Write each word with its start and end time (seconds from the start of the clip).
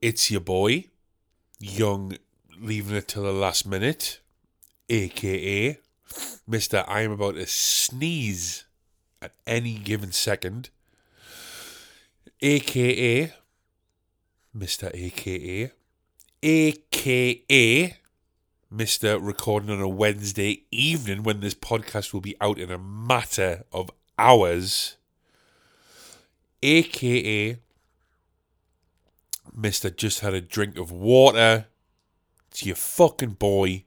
It's 0.00 0.30
your 0.30 0.40
boy, 0.40 0.84
Young, 1.58 2.18
leaving 2.56 2.94
it 2.94 3.08
till 3.08 3.24
the 3.24 3.32
last 3.32 3.66
minute, 3.66 4.20
aka 4.88 5.76
Mr. 6.48 6.84
I 6.86 7.00
am 7.00 7.10
about 7.10 7.34
to 7.34 7.46
sneeze 7.46 8.64
at 9.20 9.32
any 9.44 9.74
given 9.74 10.12
second, 10.12 10.70
aka 12.40 13.32
Mr. 14.56 14.88
AKA, 14.94 15.72
aka 16.44 17.96
Mr. 18.72 19.18
Recording 19.20 19.70
on 19.70 19.80
a 19.80 19.88
Wednesday 19.88 20.62
evening 20.70 21.24
when 21.24 21.40
this 21.40 21.56
podcast 21.56 22.12
will 22.12 22.20
be 22.20 22.36
out 22.40 22.60
in 22.60 22.70
a 22.70 22.78
matter 22.78 23.64
of 23.72 23.90
hours, 24.16 24.96
aka 26.62 27.58
Mr. 29.58 29.94
Just 29.94 30.20
Had 30.20 30.34
a 30.34 30.40
Drink 30.40 30.78
of 30.78 30.92
Water. 30.92 31.66
It's 32.48 32.64
your 32.64 32.76
fucking 32.76 33.30
boy, 33.30 33.84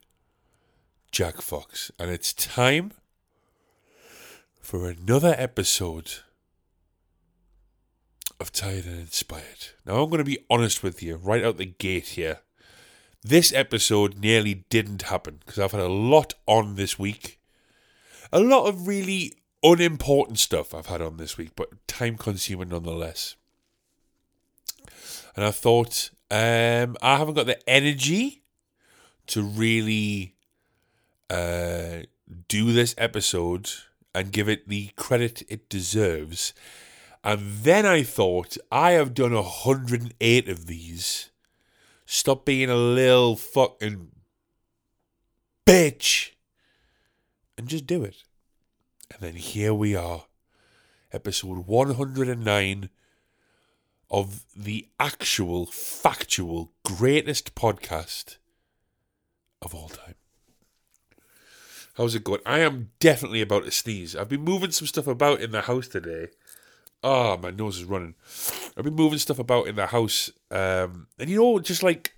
Jack 1.11 1.41
Fox. 1.41 1.91
And 1.97 2.11
it's 2.11 2.33
time 2.33 2.91
for 4.59 4.89
another 4.89 5.33
episode 5.37 6.11
of 8.39 8.51
Tired 8.51 8.85
and 8.85 8.99
Inspired. 8.99 9.69
Now, 9.85 10.03
I'm 10.03 10.09
going 10.09 10.17
to 10.17 10.25
be 10.25 10.45
honest 10.49 10.83
with 10.83 11.01
you 11.01 11.15
right 11.15 11.43
out 11.43 11.57
the 11.57 11.65
gate 11.65 12.09
here. 12.09 12.39
This 13.23 13.53
episode 13.53 14.17
nearly 14.17 14.65
didn't 14.69 15.03
happen 15.03 15.39
because 15.39 15.59
I've 15.59 15.71
had 15.71 15.81
a 15.81 15.87
lot 15.87 16.33
on 16.47 16.75
this 16.75 16.99
week. 16.99 17.39
A 18.33 18.39
lot 18.39 18.65
of 18.65 18.87
really 18.87 19.33
unimportant 19.63 20.39
stuff 20.39 20.73
I've 20.73 20.87
had 20.87 21.01
on 21.01 21.17
this 21.17 21.37
week, 21.37 21.51
but 21.55 21.87
time 21.87 22.17
consuming 22.17 22.69
nonetheless. 22.69 23.35
And 25.35 25.45
I 25.45 25.51
thought, 25.51 26.11
um, 26.29 26.97
I 27.01 27.17
haven't 27.17 27.35
got 27.35 27.45
the 27.45 27.69
energy 27.69 28.43
to 29.27 29.41
really 29.41 30.35
uh, 31.29 32.03
do 32.47 32.73
this 32.73 32.93
episode 32.97 33.69
and 34.13 34.31
give 34.31 34.49
it 34.49 34.67
the 34.67 34.89
credit 34.95 35.43
it 35.49 35.69
deserves. 35.69 36.53
And 37.23 37.51
then 37.63 37.85
I 37.85 38.03
thought, 38.03 38.57
I 38.71 38.91
have 38.91 39.13
done 39.13 39.33
108 39.33 40.49
of 40.49 40.67
these. 40.67 41.29
Stop 42.05 42.45
being 42.45 42.69
a 42.69 42.75
little 42.75 43.35
fucking 43.35 44.09
bitch 45.65 46.31
and 47.57 47.67
just 47.67 47.85
do 47.85 48.03
it. 48.03 48.23
And 49.11 49.21
then 49.21 49.35
here 49.35 49.73
we 49.73 49.95
are, 49.95 50.25
episode 51.13 51.67
109 51.67 52.89
of 54.11 54.45
the 54.55 54.89
actual, 54.99 55.65
factual, 55.65 56.73
greatest 56.83 57.55
podcast 57.55 58.35
of 59.61 59.73
all 59.73 59.87
time. 59.87 60.15
How's 61.95 62.13
it 62.13 62.23
going? 62.23 62.41
I 62.45 62.59
am 62.59 62.91
definitely 62.99 63.41
about 63.41 63.63
to 63.63 63.71
sneeze. 63.71 64.15
I've 64.15 64.29
been 64.29 64.41
moving 64.41 64.71
some 64.71 64.87
stuff 64.87 65.07
about 65.07 65.39
in 65.39 65.51
the 65.51 65.61
house 65.61 65.87
today. 65.87 66.27
Oh, 67.03 67.37
my 67.37 67.51
nose 67.51 67.77
is 67.77 67.85
running. 67.85 68.15
I've 68.77 68.83
been 68.83 68.95
moving 68.95 69.17
stuff 69.17 69.39
about 69.39 69.67
in 69.67 69.75
the 69.75 69.87
house. 69.87 70.29
Um, 70.51 71.07
and 71.17 71.29
you 71.29 71.37
know, 71.37 71.59
just 71.59 71.81
like 71.81 72.15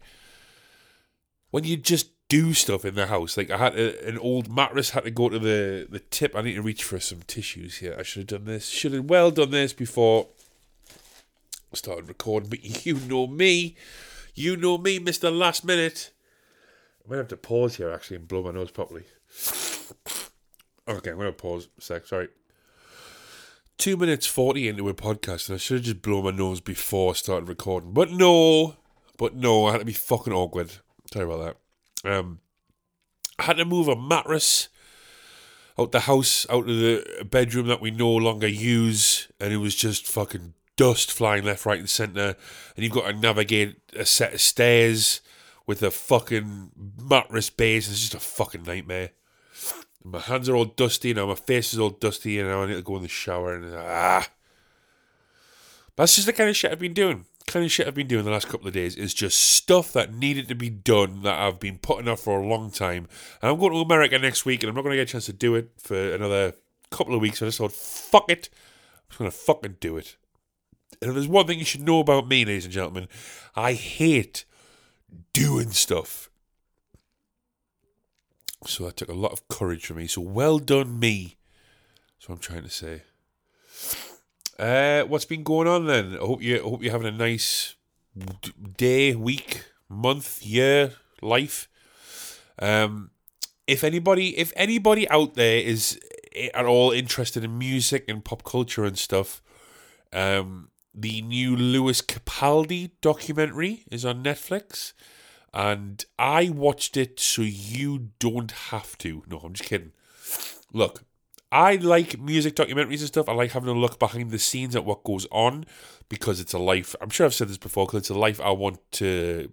when 1.52 1.64
you 1.64 1.78
just 1.78 2.10
do 2.28 2.54
stuff 2.54 2.86
in 2.86 2.96
the 2.96 3.06
house, 3.08 3.38
like 3.38 3.52
I 3.52 3.58
had 3.58 3.78
a, 3.78 4.08
an 4.08 4.18
old 4.18 4.54
mattress, 4.54 4.92
had 4.92 5.04
to 5.04 5.12
go 5.12 5.30
to 5.30 5.40
the, 5.40 5.88
the 5.90 6.00
tip. 6.00 6.36
I 6.36 6.42
need 6.42 6.56
to 6.56 6.62
reach 6.62 6.84
for 6.84 7.00
some 7.00 7.22
tissues 7.28 7.78
here. 7.78 7.96
I 7.98 8.04
should 8.04 8.32
have 8.32 8.40
done 8.40 8.46
this. 8.46 8.68
Should 8.70 8.94
have 8.94 9.06
well 9.06 9.32
done 9.32 9.52
this 9.52 9.74
before 9.74 10.28
started 11.76 12.08
recording. 12.08 12.50
But 12.50 12.64
you 12.86 12.96
know 12.96 13.28
me. 13.28 13.76
You 14.36 14.58
know 14.58 14.78
me, 14.78 15.00
Mr. 15.00 15.36
Last 15.36 15.64
Minute. 15.64 16.12
I 17.06 17.10
might 17.10 17.18
have 17.18 17.28
to 17.30 17.38
pause 17.38 17.76
here 17.76 17.92
actually 17.92 18.18
and 18.18 18.28
blow 18.28 18.44
my 18.44 18.52
nose 18.52 18.72
properly. 18.72 19.04
Okay, 20.88 21.12
I'm 21.12 21.20
to 21.20 21.32
pause 21.32 21.68
a 21.78 21.82
sec. 21.82 22.08
Sorry 22.08 22.28
two 23.78 23.98
minutes 23.98 24.26
40 24.26 24.70
into 24.70 24.88
a 24.88 24.94
podcast 24.94 25.50
and 25.50 25.56
I 25.56 25.58
should 25.58 25.78
have 25.78 25.86
just 25.86 26.02
blown 26.02 26.26
my 26.26 26.32
nose 26.32 26.62
before 26.62 27.12
I 27.12 27.14
started 27.16 27.50
recording. 27.50 27.92
But 27.92 28.12
no, 28.12 28.76
but 29.18 29.36
no, 29.36 29.66
I 29.66 29.72
had 29.72 29.80
to 29.80 29.86
be 29.86 29.94
fucking 29.94 30.34
awkward. 30.34 30.72
Sorry 31.12 31.26
about 31.26 31.58
that. 32.04 32.18
Um, 32.18 32.40
I 33.40 33.44
had 33.44 33.58
to 33.58 33.66
move 33.66 33.88
a 33.88 33.96
mattress 33.96 34.70
out 35.78 35.92
the 35.92 36.02
house, 36.02 36.46
out 36.50 36.70
of 36.70 36.78
the 36.78 37.28
bedroom 37.30 37.68
that 37.68 37.82
we 37.82 37.92
no 37.92 38.10
longer 38.10 38.48
use, 38.48 39.28
and 39.40 39.52
it 39.52 39.58
was 39.58 39.76
just 39.76 40.08
fucking 40.08 40.54
dust 40.76 41.12
flying 41.12 41.44
left, 41.44 41.66
right, 41.66 41.80
and 41.80 41.90
centre. 41.90 42.36
And 42.76 42.84
you've 42.84 42.94
got 42.94 43.08
to 43.08 43.14
navigate 43.14 43.78
a 43.96 44.06
set 44.06 44.34
of 44.34 44.42
stairs 44.42 45.22
with 45.66 45.82
a 45.84 45.92
fucking 45.92 46.72
mattress 47.02 47.50
base. 47.50 47.90
It's 47.90 48.00
just 48.00 48.16
a 48.16 48.20
fucking 48.20 48.64
nightmare. 48.64 49.12
My 50.04 50.20
hands 50.20 50.50
are 50.50 50.56
all 50.56 50.66
dusty 50.66 51.14
now. 51.14 51.28
My 51.28 51.36
face 51.36 51.74
is 51.74 51.80
all 51.80 51.90
dusty, 51.90 52.40
and 52.40 52.50
now 52.50 52.64
I 52.64 52.68
need 52.68 52.76
to 52.76 52.82
go 52.82 52.98
in 52.98 53.04
the 53.04 53.08
shower. 53.08 53.56
And 53.56 53.74
ah, 53.76 54.28
that's 55.96 56.16
just 56.16 56.28
the 56.28 56.34
kind 56.34 56.50
of 56.50 56.58
shit 56.58 56.72
I've 56.72 56.80
been 56.80 56.94
doing. 56.94 57.26
The 57.46 57.52
kind 57.52 57.66
of 57.66 57.72
shit 57.72 57.88
I've 57.88 57.96
been 57.96 58.08
doing 58.08 58.26
the 58.26 58.32
last 58.32 58.50
couple 58.50 58.68
of 58.68 58.74
days 58.74 58.98
is 58.98 59.14
just 59.14 59.40
stuff 59.40 59.94
that 59.94 60.14
needed 60.14 60.50
to 60.50 60.56
be 60.56 60.70
done 60.70 61.22
that 61.24 61.40
I've 61.40 61.60
been 61.60 61.78
putting 61.78 62.10
off 62.10 62.22
for 62.22 62.42
a 62.42 62.46
long 62.46 62.70
time. 62.70 63.08
And 63.42 63.52
I'm 63.52 63.60
going 63.60 63.72
to 63.72 63.80
America 63.80 64.20
next 64.20 64.46
week, 64.46 64.64
and 64.64 64.70
I'm 64.70 64.76
not 64.76 64.82
going 64.82 64.92
to 64.92 64.98
get 64.98 65.10
a 65.10 65.12
chance 65.12 65.28
to 65.28 65.34
do 65.34 65.56
it 65.56 65.70
for 65.78 65.96
another 65.96 66.54
couple 66.90 67.16
of 67.16 67.22
weeks. 67.22 67.42
I 67.42 67.46
just 67.46 67.60
thought, 67.60 67.72
fuck 67.72 68.30
it, 68.30 68.50
I'm 68.54 69.10
just 69.10 69.20
going 69.20 69.32
to 69.32 69.38
fucking 69.38 69.78
do 69.80 69.96
it. 69.98 70.18
And 71.04 71.10
if 71.10 71.16
there's 71.16 71.28
one 71.28 71.46
thing 71.46 71.60
you 71.60 71.66
should 71.66 71.82
know 71.82 72.00
about 72.00 72.28
me, 72.28 72.46
ladies 72.46 72.64
and 72.64 72.74
gentlemen, 72.74 73.10
I 73.56 73.74
hate 73.74 74.46
doing 75.34 75.72
stuff. 75.72 76.30
So 78.66 78.86
that 78.86 78.96
took 78.96 79.10
a 79.10 79.14
lot 79.14 79.34
of 79.34 79.48
courage 79.50 79.86
for 79.86 79.94
me. 79.94 80.08
So 80.08 80.22
well 80.22 80.60
done, 80.60 80.98
me. 81.00 81.36
That's 82.16 82.30
what 82.30 82.36
I'm 82.36 82.42
trying 82.42 82.64
to 82.64 82.70
say. 82.70 83.02
Uh, 84.58 85.04
what's 85.04 85.26
been 85.26 85.44
going 85.44 85.68
on 85.68 85.88
then? 85.88 86.14
I 86.16 86.20
hope 86.26 86.42
you 86.42 86.58
I 86.58 86.62
hope 86.62 86.82
you're 86.82 86.92
having 86.92 87.08
a 87.08 87.18
nice 87.18 87.76
day, 88.78 89.14
week, 89.14 89.66
month, 89.90 90.42
year, 90.42 90.94
life. 91.22 91.68
Um, 92.60 93.12
if 93.68 93.84
anybody 93.84 94.38
if 94.38 94.54
anybody 94.56 95.10
out 95.10 95.34
there 95.34 95.58
is 95.58 96.00
at 96.54 96.66
all 96.66 96.92
interested 96.92 97.44
in 97.44 97.58
music 97.58 98.06
and 98.08 98.24
pop 98.24 98.44
culture 98.44 98.86
and 98.86 98.98
stuff, 98.98 99.42
um, 100.14 100.70
the 100.94 101.22
new 101.22 101.56
Lewis 101.56 102.02
Capaldi 102.02 102.92
documentary 103.02 103.84
is 103.92 104.06
on 104.06 104.24
Netflix 104.24 104.94
and 105.54 106.04
I 106.18 106.50
watched 106.50 106.98
it 106.98 107.20
so 107.20 107.42
you 107.44 108.10
don't 108.20 108.52
have 108.52 108.98
to. 109.00 109.24
No, 109.28 109.40
I'm 109.40 109.54
just 109.54 109.70
kidding. 109.70 109.92
Look, 110.72 111.04
I 111.52 111.76
like 111.76 112.20
music 112.20 112.56
documentaries 112.56 113.00
and 113.00 113.08
stuff. 113.08 113.30
I 113.30 113.34
like 113.34 113.52
having 113.52 113.70
a 113.70 113.80
look 113.80 114.00
behind 114.00 114.32
the 114.32 114.40
scenes 114.40 114.76
at 114.76 114.86
what 114.86 115.04
goes 115.04 115.28
on 115.32 115.66
because 116.10 116.40
it's 116.40 116.54
a 116.54 116.60
life. 116.60 116.96
I'm 117.00 117.12
sure 117.12 117.28
I've 117.28 117.34
said 117.34 117.50
this 117.50 117.60
before 117.60 117.86
because 117.86 118.00
it's 118.00 118.10
a 118.10 118.16
life 118.16 118.42
I 118.42 118.52
want 118.52 118.80
to 118.94 119.52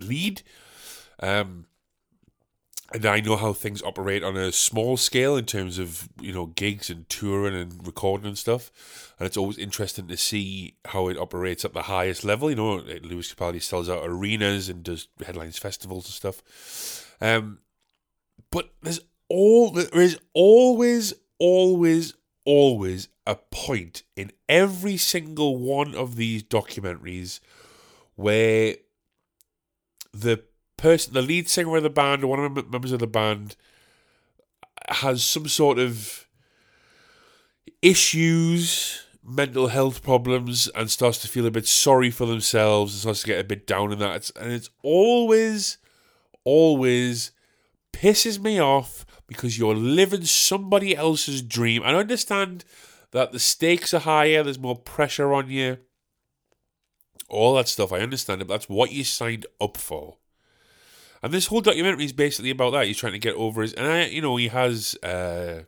lead. 0.00 0.42
Um, 1.20 1.66
and 2.92 3.04
I 3.04 3.20
know 3.20 3.36
how 3.36 3.52
things 3.52 3.82
operate 3.82 4.22
on 4.22 4.36
a 4.36 4.52
small 4.52 4.96
scale 4.96 5.36
in 5.36 5.44
terms 5.44 5.78
of 5.78 6.08
you 6.20 6.32
know 6.32 6.46
gigs 6.46 6.88
and 6.88 7.08
touring 7.08 7.54
and 7.54 7.86
recording 7.86 8.28
and 8.28 8.38
stuff, 8.38 9.14
and 9.18 9.26
it's 9.26 9.36
always 9.36 9.58
interesting 9.58 10.06
to 10.08 10.16
see 10.16 10.76
how 10.86 11.08
it 11.08 11.18
operates 11.18 11.64
at 11.64 11.72
the 11.72 11.82
highest 11.82 12.24
level. 12.24 12.50
You 12.50 12.56
know, 12.56 12.76
Lewis 13.02 13.32
Capaldi 13.32 13.62
sells 13.62 13.88
out 13.88 14.02
arenas 14.04 14.68
and 14.68 14.82
does 14.82 15.08
headlines 15.24 15.58
festivals 15.58 16.06
and 16.06 16.14
stuff. 16.14 17.16
Um, 17.20 17.58
but 18.50 18.72
there's 18.82 19.00
all 19.28 19.70
there 19.72 20.00
is 20.00 20.18
always, 20.32 21.12
always, 21.38 22.14
always 22.44 23.08
a 23.26 23.34
point 23.34 24.04
in 24.14 24.30
every 24.48 24.96
single 24.96 25.56
one 25.56 25.94
of 25.94 26.16
these 26.16 26.44
documentaries 26.44 27.40
where 28.14 28.76
the 30.12 30.42
person, 30.76 31.14
the 31.14 31.22
lead 31.22 31.48
singer 31.48 31.76
of 31.76 31.82
the 31.82 31.90
band, 31.90 32.24
one 32.24 32.38
of 32.38 32.54
the 32.54 32.62
members 32.62 32.92
of 32.92 33.00
the 33.00 33.06
band, 33.06 33.56
has 34.88 35.24
some 35.24 35.48
sort 35.48 35.78
of 35.78 36.26
issues, 37.82 39.04
mental 39.22 39.68
health 39.68 40.02
problems 40.02 40.68
and 40.68 40.90
starts 40.90 41.18
to 41.18 41.28
feel 41.28 41.46
a 41.46 41.50
bit 41.50 41.66
sorry 41.66 42.10
for 42.10 42.26
themselves 42.26 42.92
and 42.92 43.00
starts 43.00 43.20
to 43.22 43.26
get 43.26 43.40
a 43.40 43.44
bit 43.44 43.66
down 43.66 43.92
in 43.92 43.98
that. 43.98 44.30
And 44.40 44.52
it's 44.52 44.70
always, 44.82 45.78
always 46.44 47.32
pisses 47.92 48.38
me 48.38 48.60
off 48.60 49.04
because 49.26 49.58
you're 49.58 49.74
living 49.74 50.24
somebody 50.24 50.94
else's 50.96 51.42
dream. 51.42 51.82
I 51.82 51.94
understand 51.94 52.64
that 53.10 53.32
the 53.32 53.38
stakes 53.38 53.92
are 53.94 54.00
higher, 54.00 54.42
there's 54.42 54.58
more 54.58 54.76
pressure 54.76 55.32
on 55.32 55.50
you, 55.50 55.78
all 57.28 57.54
that 57.54 57.68
stuff. 57.68 57.92
I 57.92 58.00
understand 58.00 58.42
it, 58.42 58.48
but 58.48 58.54
that's 58.54 58.68
what 58.68 58.92
you 58.92 59.02
signed 59.02 59.46
up 59.60 59.76
for. 59.76 60.18
And 61.22 61.32
this 61.32 61.46
whole 61.46 61.60
documentary 61.60 62.04
is 62.04 62.12
basically 62.12 62.50
about 62.50 62.72
that. 62.72 62.86
He's 62.86 62.98
trying 62.98 63.12
to 63.12 63.18
get 63.18 63.34
over 63.34 63.62
his, 63.62 63.72
and 63.72 63.86
I, 63.86 64.06
you 64.06 64.20
know, 64.20 64.36
he 64.36 64.48
has 64.48 64.94
uh, 65.02 65.62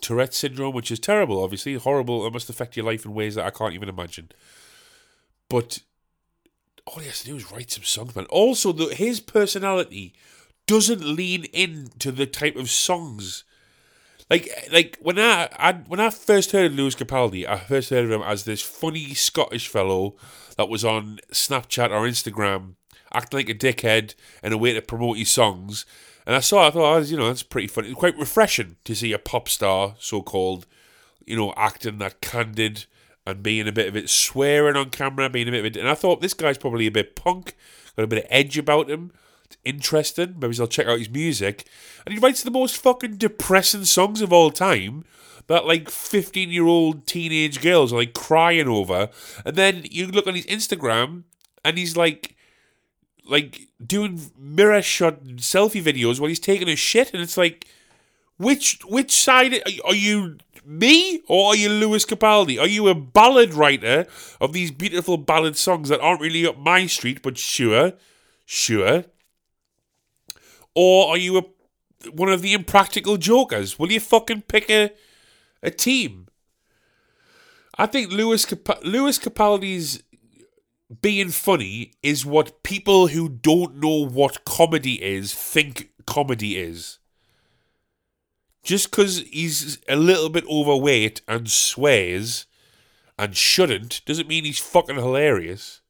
Tourette's 0.00 0.38
syndrome, 0.38 0.74
which 0.74 0.90
is 0.90 0.98
terrible, 0.98 1.42
obviously 1.42 1.74
horrible. 1.74 2.26
It 2.26 2.32
must 2.32 2.50
affect 2.50 2.76
your 2.76 2.86
life 2.86 3.04
in 3.04 3.14
ways 3.14 3.34
that 3.34 3.46
I 3.46 3.50
can't 3.50 3.74
even 3.74 3.88
imagine. 3.88 4.30
But 5.48 5.80
all 6.86 7.00
he 7.00 7.06
has 7.06 7.20
to 7.20 7.26
do 7.26 7.36
is 7.36 7.50
write 7.50 7.70
some 7.70 7.84
songs, 7.84 8.14
man. 8.14 8.26
Also, 8.26 8.72
the, 8.72 8.94
his 8.94 9.20
personality 9.20 10.14
doesn't 10.66 11.04
lean 11.04 11.44
into 11.52 12.10
the 12.10 12.26
type 12.26 12.56
of 12.56 12.70
songs. 12.70 13.44
Like, 14.28 14.50
like 14.72 14.98
when 15.00 15.18
I, 15.18 15.48
I 15.56 15.72
when 15.86 16.00
I 16.00 16.10
first 16.10 16.50
heard 16.50 16.66
of 16.66 16.74
Lewis 16.74 16.96
Capaldi, 16.96 17.46
I 17.46 17.58
first 17.58 17.90
heard 17.90 18.04
of 18.04 18.10
him 18.10 18.22
as 18.22 18.44
this 18.44 18.60
funny 18.60 19.14
Scottish 19.14 19.68
fellow 19.68 20.16
that 20.56 20.68
was 20.68 20.84
on 20.84 21.20
Snapchat 21.32 21.90
or 21.90 22.08
Instagram 22.08 22.74
acting 23.16 23.38
like 23.38 23.48
a 23.48 23.54
dickhead 23.54 24.14
in 24.42 24.52
a 24.52 24.58
way 24.58 24.74
to 24.74 24.82
promote 24.82 25.16
his 25.16 25.30
songs. 25.30 25.86
And 26.26 26.34
I 26.34 26.40
saw, 26.40 26.66
I 26.66 26.70
thought, 26.70 26.96
oh, 26.96 26.98
you 26.98 27.16
know, 27.16 27.28
that's 27.28 27.42
pretty 27.42 27.68
funny. 27.68 27.88
It's 27.88 27.98
quite 27.98 28.18
refreshing 28.18 28.76
to 28.84 28.94
see 28.94 29.12
a 29.12 29.18
pop 29.18 29.48
star, 29.48 29.94
so 29.98 30.22
called, 30.22 30.66
you 31.24 31.36
know, 31.36 31.54
acting 31.56 31.98
that 31.98 32.20
candid 32.20 32.84
and 33.24 33.42
being 33.42 33.66
a 33.66 33.72
bit 33.72 33.88
of 33.88 33.96
it, 33.96 34.10
swearing 34.10 34.76
on 34.76 34.90
camera, 34.90 35.30
being 35.30 35.48
a 35.48 35.52
bit 35.52 35.60
of 35.60 35.66
it. 35.66 35.76
And 35.76 35.88
I 35.88 35.94
thought 35.94 36.20
this 36.20 36.34
guy's 36.34 36.58
probably 36.58 36.86
a 36.86 36.92
bit 36.92 37.16
punk, 37.16 37.56
got 37.96 38.04
a 38.04 38.08
bit 38.08 38.24
of 38.24 38.30
edge 38.30 38.58
about 38.58 38.90
him. 38.90 39.12
It's 39.44 39.56
interesting. 39.64 40.36
Maybe 40.38 40.58
I'll 40.58 40.66
check 40.66 40.86
out 40.86 40.98
his 40.98 41.10
music. 41.10 41.66
And 42.04 42.12
he 42.12 42.20
writes 42.20 42.42
the 42.42 42.50
most 42.50 42.76
fucking 42.76 43.16
depressing 43.16 43.84
songs 43.84 44.20
of 44.20 44.32
all 44.32 44.50
time 44.50 45.04
that 45.46 45.66
like 45.66 45.88
15 45.88 46.50
year 46.50 46.66
old 46.66 47.06
teenage 47.06 47.60
girls 47.60 47.92
are 47.92 47.98
like 47.98 48.14
crying 48.14 48.68
over. 48.68 49.10
And 49.44 49.56
then 49.56 49.82
you 49.90 50.08
look 50.08 50.26
on 50.26 50.34
his 50.34 50.46
Instagram 50.46 51.22
and 51.64 51.78
he's 51.78 51.96
like 51.96 52.35
like 53.26 53.68
doing 53.84 54.20
mirror 54.38 54.82
shot 54.82 55.24
selfie 55.36 55.82
videos 55.82 56.20
while 56.20 56.28
he's 56.28 56.40
taking 56.40 56.68
a 56.68 56.76
shit, 56.76 57.12
and 57.12 57.22
it's 57.22 57.36
like, 57.36 57.66
which 58.36 58.80
which 58.86 59.12
side 59.12 59.62
are 59.84 59.94
you? 59.94 60.38
Me 60.64 61.22
or 61.28 61.52
are 61.52 61.56
you 61.56 61.68
Lewis 61.68 62.04
Capaldi? 62.04 62.60
Are 62.60 62.66
you 62.66 62.88
a 62.88 62.94
ballad 62.94 63.54
writer 63.54 64.04
of 64.40 64.52
these 64.52 64.72
beautiful 64.72 65.16
ballad 65.16 65.56
songs 65.56 65.88
that 65.90 66.00
aren't 66.00 66.20
really 66.20 66.44
up 66.44 66.58
my 66.58 66.86
street, 66.86 67.22
but 67.22 67.38
sure, 67.38 67.92
sure? 68.44 69.04
Or 70.74 71.08
are 71.10 71.16
you 71.16 71.38
a 71.38 71.44
one 72.10 72.28
of 72.28 72.42
the 72.42 72.52
impractical 72.52 73.16
jokers? 73.16 73.78
Will 73.78 73.92
you 73.92 74.00
fucking 74.00 74.42
pick 74.42 74.68
a 74.68 74.90
a 75.62 75.70
team? 75.70 76.26
I 77.78 77.86
think 77.86 78.10
Lewis 78.10 78.44
Cap- 78.44 78.82
Lewis 78.82 79.18
Capaldi's 79.18 80.02
being 81.02 81.30
funny 81.30 81.92
is 82.02 82.24
what 82.24 82.62
people 82.62 83.08
who 83.08 83.28
don't 83.28 83.80
know 83.80 84.06
what 84.06 84.44
comedy 84.44 85.02
is 85.02 85.34
think 85.34 85.90
comedy 86.06 86.56
is. 86.56 86.98
Just 88.62 88.90
because 88.90 89.20
he's 89.30 89.78
a 89.88 89.96
little 89.96 90.28
bit 90.28 90.44
overweight 90.48 91.22
and 91.28 91.50
swears 91.50 92.46
and 93.18 93.36
shouldn't 93.36 94.04
doesn't 94.04 94.28
mean 94.28 94.44
he's 94.44 94.58
fucking 94.58 94.96
hilarious. 94.96 95.80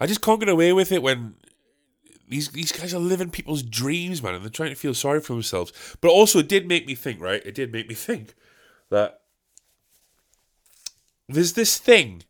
I 0.00 0.06
just 0.06 0.22
can't 0.22 0.40
get 0.40 0.48
away 0.48 0.72
with 0.72 0.92
it 0.92 1.02
when 1.02 1.34
these 2.28 2.50
these 2.50 2.72
guys 2.72 2.94
are 2.94 3.00
living 3.00 3.30
people's 3.30 3.62
dreams, 3.62 4.22
man, 4.22 4.34
and 4.34 4.44
they're 4.44 4.50
trying 4.50 4.70
to 4.70 4.76
feel 4.76 4.94
sorry 4.94 5.20
for 5.20 5.32
themselves. 5.32 5.72
But 6.00 6.10
also, 6.10 6.38
it 6.40 6.48
did 6.48 6.68
make 6.68 6.86
me 6.86 6.94
think, 6.94 7.20
right? 7.20 7.44
It 7.44 7.54
did 7.54 7.72
make 7.72 7.88
me 7.88 7.94
think 7.94 8.34
that 8.90 9.22
there's 11.28 11.52
this 11.52 11.78
thing. 11.78 12.22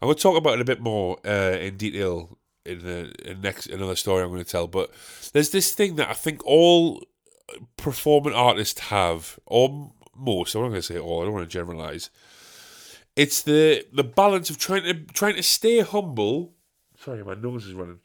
I 0.00 0.06
will 0.06 0.14
talk 0.14 0.36
about 0.36 0.54
it 0.54 0.60
a 0.60 0.64
bit 0.64 0.80
more 0.80 1.18
uh, 1.24 1.56
in 1.58 1.76
detail 1.76 2.38
in 2.64 2.80
the 2.80 3.12
in 3.24 3.40
next 3.40 3.66
another 3.66 3.96
story 3.96 4.22
I'm 4.22 4.30
going 4.30 4.44
to 4.44 4.50
tell. 4.50 4.66
But 4.66 4.90
there's 5.32 5.50
this 5.50 5.72
thing 5.72 5.96
that 5.96 6.08
I 6.08 6.14
think 6.14 6.44
all 6.44 7.04
performing 7.76 8.34
artists 8.34 8.80
have, 8.80 9.38
or 9.46 9.92
most. 10.16 10.54
I'm 10.54 10.62
not 10.62 10.68
going 10.68 10.80
to 10.80 10.86
say 10.86 10.98
all. 10.98 11.20
I 11.20 11.24
don't 11.24 11.34
want 11.34 11.48
to 11.48 11.52
generalize. 11.52 12.10
It's 13.16 13.42
the 13.42 13.84
the 13.92 14.04
balance 14.04 14.50
of 14.50 14.58
trying 14.58 14.84
to 14.84 14.94
trying 14.94 15.36
to 15.36 15.42
stay 15.42 15.80
humble. 15.80 16.54
Sorry, 16.98 17.24
my 17.24 17.34
nose 17.34 17.66
is 17.66 17.74
running. 17.74 18.00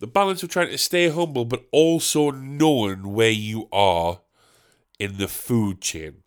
The 0.00 0.06
balance 0.06 0.42
of 0.42 0.48
trying 0.48 0.70
to 0.70 0.78
stay 0.78 1.10
humble, 1.10 1.44
but 1.44 1.66
also 1.72 2.30
knowing 2.30 3.12
where 3.12 3.30
you 3.30 3.68
are 3.70 4.20
in 4.98 5.18
the 5.18 5.28
food 5.28 5.82
chain. 5.82 6.22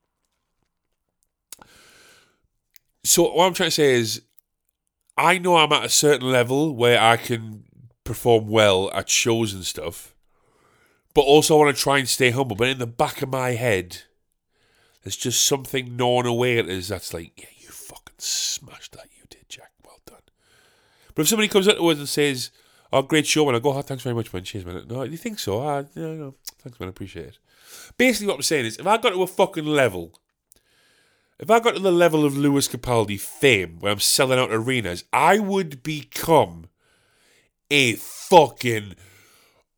So 3.03 3.33
what 3.33 3.45
I'm 3.45 3.53
trying 3.53 3.67
to 3.67 3.71
say 3.71 3.93
is, 3.95 4.21
I 5.17 5.37
know 5.37 5.57
I'm 5.57 5.73
at 5.73 5.85
a 5.85 5.89
certain 5.89 6.31
level 6.31 6.73
where 6.75 6.99
I 6.99 7.17
can 7.17 7.65
perform 8.03 8.47
well 8.47 8.91
at 8.93 9.09
shows 9.09 9.53
and 9.53 9.65
stuff, 9.65 10.15
but 11.13 11.21
also 11.21 11.55
I 11.55 11.65
want 11.65 11.75
to 11.75 11.81
try 11.81 11.99
and 11.99 12.07
stay 12.07 12.31
humble. 12.31 12.55
But 12.55 12.69
in 12.69 12.79
the 12.79 12.87
back 12.87 13.21
of 13.21 13.29
my 13.29 13.51
head, 13.51 14.03
there's 15.03 15.17
just 15.17 15.45
something 15.45 15.97
gnawing 15.97 16.25
away 16.25 16.57
at 16.57 16.69
us 16.69 16.87
that's 16.87 17.13
like, 17.13 17.33
yeah, 17.37 17.49
you 17.57 17.69
fucking 17.69 18.15
smashed 18.17 18.93
that, 18.93 19.07
you 19.17 19.25
did, 19.29 19.49
Jack. 19.49 19.71
Well 19.85 19.99
done. 20.05 20.21
But 21.13 21.23
if 21.23 21.27
somebody 21.27 21.49
comes 21.49 21.67
up 21.67 21.77
to 21.77 21.87
us 21.87 21.97
and 21.97 22.09
says, 22.09 22.51
"Oh, 22.91 23.01
great 23.01 23.27
show," 23.27 23.47
and 23.47 23.57
I 23.57 23.59
go, 23.59 23.73
"Oh, 23.73 23.81
thanks 23.81 24.03
very 24.03 24.15
much, 24.15 24.33
man. 24.33 24.43
Cheers, 24.43 24.65
man." 24.65 24.85
No, 24.87 25.03
you 25.03 25.17
think 25.17 25.39
so? 25.39 25.59
Ah, 25.61 25.83
no, 25.95 26.15
no, 26.15 26.35
thanks, 26.59 26.79
man. 26.79 26.87
I 26.87 26.91
appreciate 26.91 27.27
it. 27.27 27.37
Basically, 27.97 28.27
what 28.27 28.37
I'm 28.37 28.41
saying 28.43 28.65
is, 28.65 28.77
if 28.77 28.87
I 28.87 28.97
got 28.97 29.09
to 29.09 29.21
a 29.21 29.27
fucking 29.27 29.65
level 29.65 30.17
if 31.39 31.49
I 31.49 31.59
got 31.59 31.75
to 31.75 31.79
the 31.79 31.91
level 31.91 32.25
of 32.25 32.37
Lewis 32.37 32.67
Capaldi 32.67 33.19
fame 33.19 33.77
where 33.79 33.91
I'm 33.91 33.99
selling 33.99 34.39
out 34.39 34.51
arenas, 34.51 35.03
I 35.11 35.39
would 35.39 35.83
become 35.83 36.67
a 37.69 37.95
fucking 37.95 38.95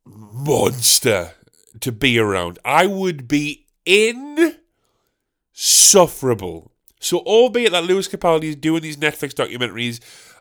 monster 0.06 1.32
to 1.80 1.92
be 1.92 2.20
around. 2.20 2.60
I 2.64 2.86
would 2.86 3.28
be 3.28 3.66
insufferable. 3.86 6.72
So, 7.00 7.20
albeit 7.20 7.72
that 7.72 7.86
Lewis 7.86 8.08
Capaldi 8.08 8.46
is 8.46 8.56
doing 8.56 8.82
these 8.82 8.98
Netflix 8.98 9.34
documentaries 9.34 10.00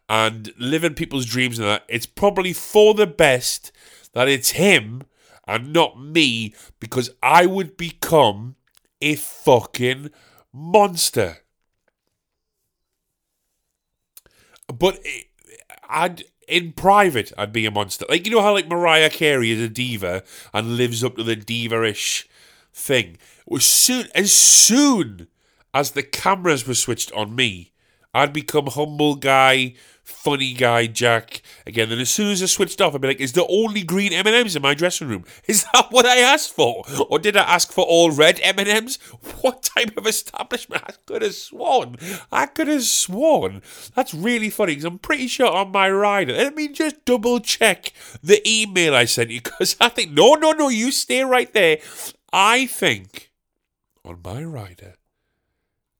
and 0.08 0.52
living 0.58 0.94
people's 0.94 1.26
dreams 1.26 1.58
and 1.58 1.68
that, 1.68 1.84
it's 1.88 2.06
probably 2.06 2.52
for 2.52 2.94
the 2.94 3.06
best 3.06 3.72
that 4.12 4.28
it's 4.28 4.50
him 4.50 5.02
and 5.46 5.72
not 5.72 6.00
me 6.00 6.54
because 6.80 7.10
I 7.22 7.46
would 7.46 7.76
become 7.76 8.56
a 9.00 9.16
fucking 9.16 10.10
monster. 10.54 11.38
But 14.72 15.00
I'd 15.88 16.24
in 16.46 16.72
private, 16.72 17.32
I'd 17.36 17.52
be 17.52 17.66
a 17.66 17.70
monster. 17.70 18.06
Like 18.08 18.24
you 18.24 18.32
know 18.32 18.40
how 18.40 18.52
like 18.52 18.68
Mariah 18.68 19.10
Carey 19.10 19.50
is 19.50 19.60
a 19.60 19.68
diva 19.68 20.22
and 20.54 20.76
lives 20.76 21.02
up 21.02 21.16
to 21.16 21.22
the 21.22 21.36
diva-ish 21.36 22.28
thing. 22.72 23.18
Was 23.46 23.64
soon 23.64 24.08
as 24.14 24.32
soon 24.32 25.28
as 25.74 25.90
the 25.90 26.02
cameras 26.02 26.66
were 26.66 26.74
switched 26.74 27.12
on 27.12 27.34
me, 27.34 27.72
I'd 28.14 28.32
become 28.32 28.66
humble 28.66 29.16
guy 29.16 29.74
funny 30.04 30.52
guy 30.52 30.86
Jack 30.86 31.40
again. 31.66 31.90
And 31.90 32.00
as 32.00 32.10
soon 32.10 32.30
as 32.30 32.42
I 32.42 32.46
switched 32.46 32.80
off, 32.80 32.94
I'd 32.94 33.00
be 33.00 33.08
like, 33.08 33.20
"Is 33.20 33.32
there 33.32 33.44
only 33.48 33.82
green 33.82 34.12
M 34.12 34.26
and 34.26 34.36
M's 34.36 34.54
in 34.54 34.62
my 34.62 34.74
dressing 34.74 35.08
room? 35.08 35.24
Is 35.46 35.64
that 35.72 35.90
what 35.90 36.06
I 36.06 36.18
asked 36.18 36.52
for, 36.52 36.84
or 37.08 37.18
did 37.18 37.36
I 37.36 37.42
ask 37.42 37.72
for 37.72 37.84
all 37.84 38.10
red 38.10 38.38
M 38.42 38.58
and 38.58 38.68
M's? 38.68 38.96
What 39.40 39.62
type 39.62 39.96
of 39.96 40.06
establishment? 40.06 40.82
I 40.86 40.92
could 41.06 41.22
have 41.22 41.34
sworn. 41.34 41.96
I 42.30 42.46
could 42.46 42.68
have 42.68 42.84
sworn. 42.84 43.62
That's 43.94 44.14
really 44.14 44.50
funny 44.50 44.72
because 44.72 44.84
I'm 44.84 44.98
pretty 44.98 45.26
sure 45.26 45.50
on 45.50 45.72
my 45.72 45.90
rider. 45.90 46.34
Let 46.34 46.54
me 46.54 46.68
just 46.68 47.04
double 47.04 47.40
check 47.40 47.92
the 48.22 48.46
email 48.48 48.94
I 48.94 49.06
sent 49.06 49.30
you 49.30 49.40
because 49.40 49.76
I 49.80 49.88
think 49.88 50.12
no, 50.12 50.34
no, 50.34 50.52
no. 50.52 50.68
You 50.68 50.92
stay 50.92 51.22
right 51.24 51.52
there. 51.52 51.78
I 52.32 52.66
think 52.66 53.30
on 54.04 54.20
my 54.22 54.42
rider 54.44 54.94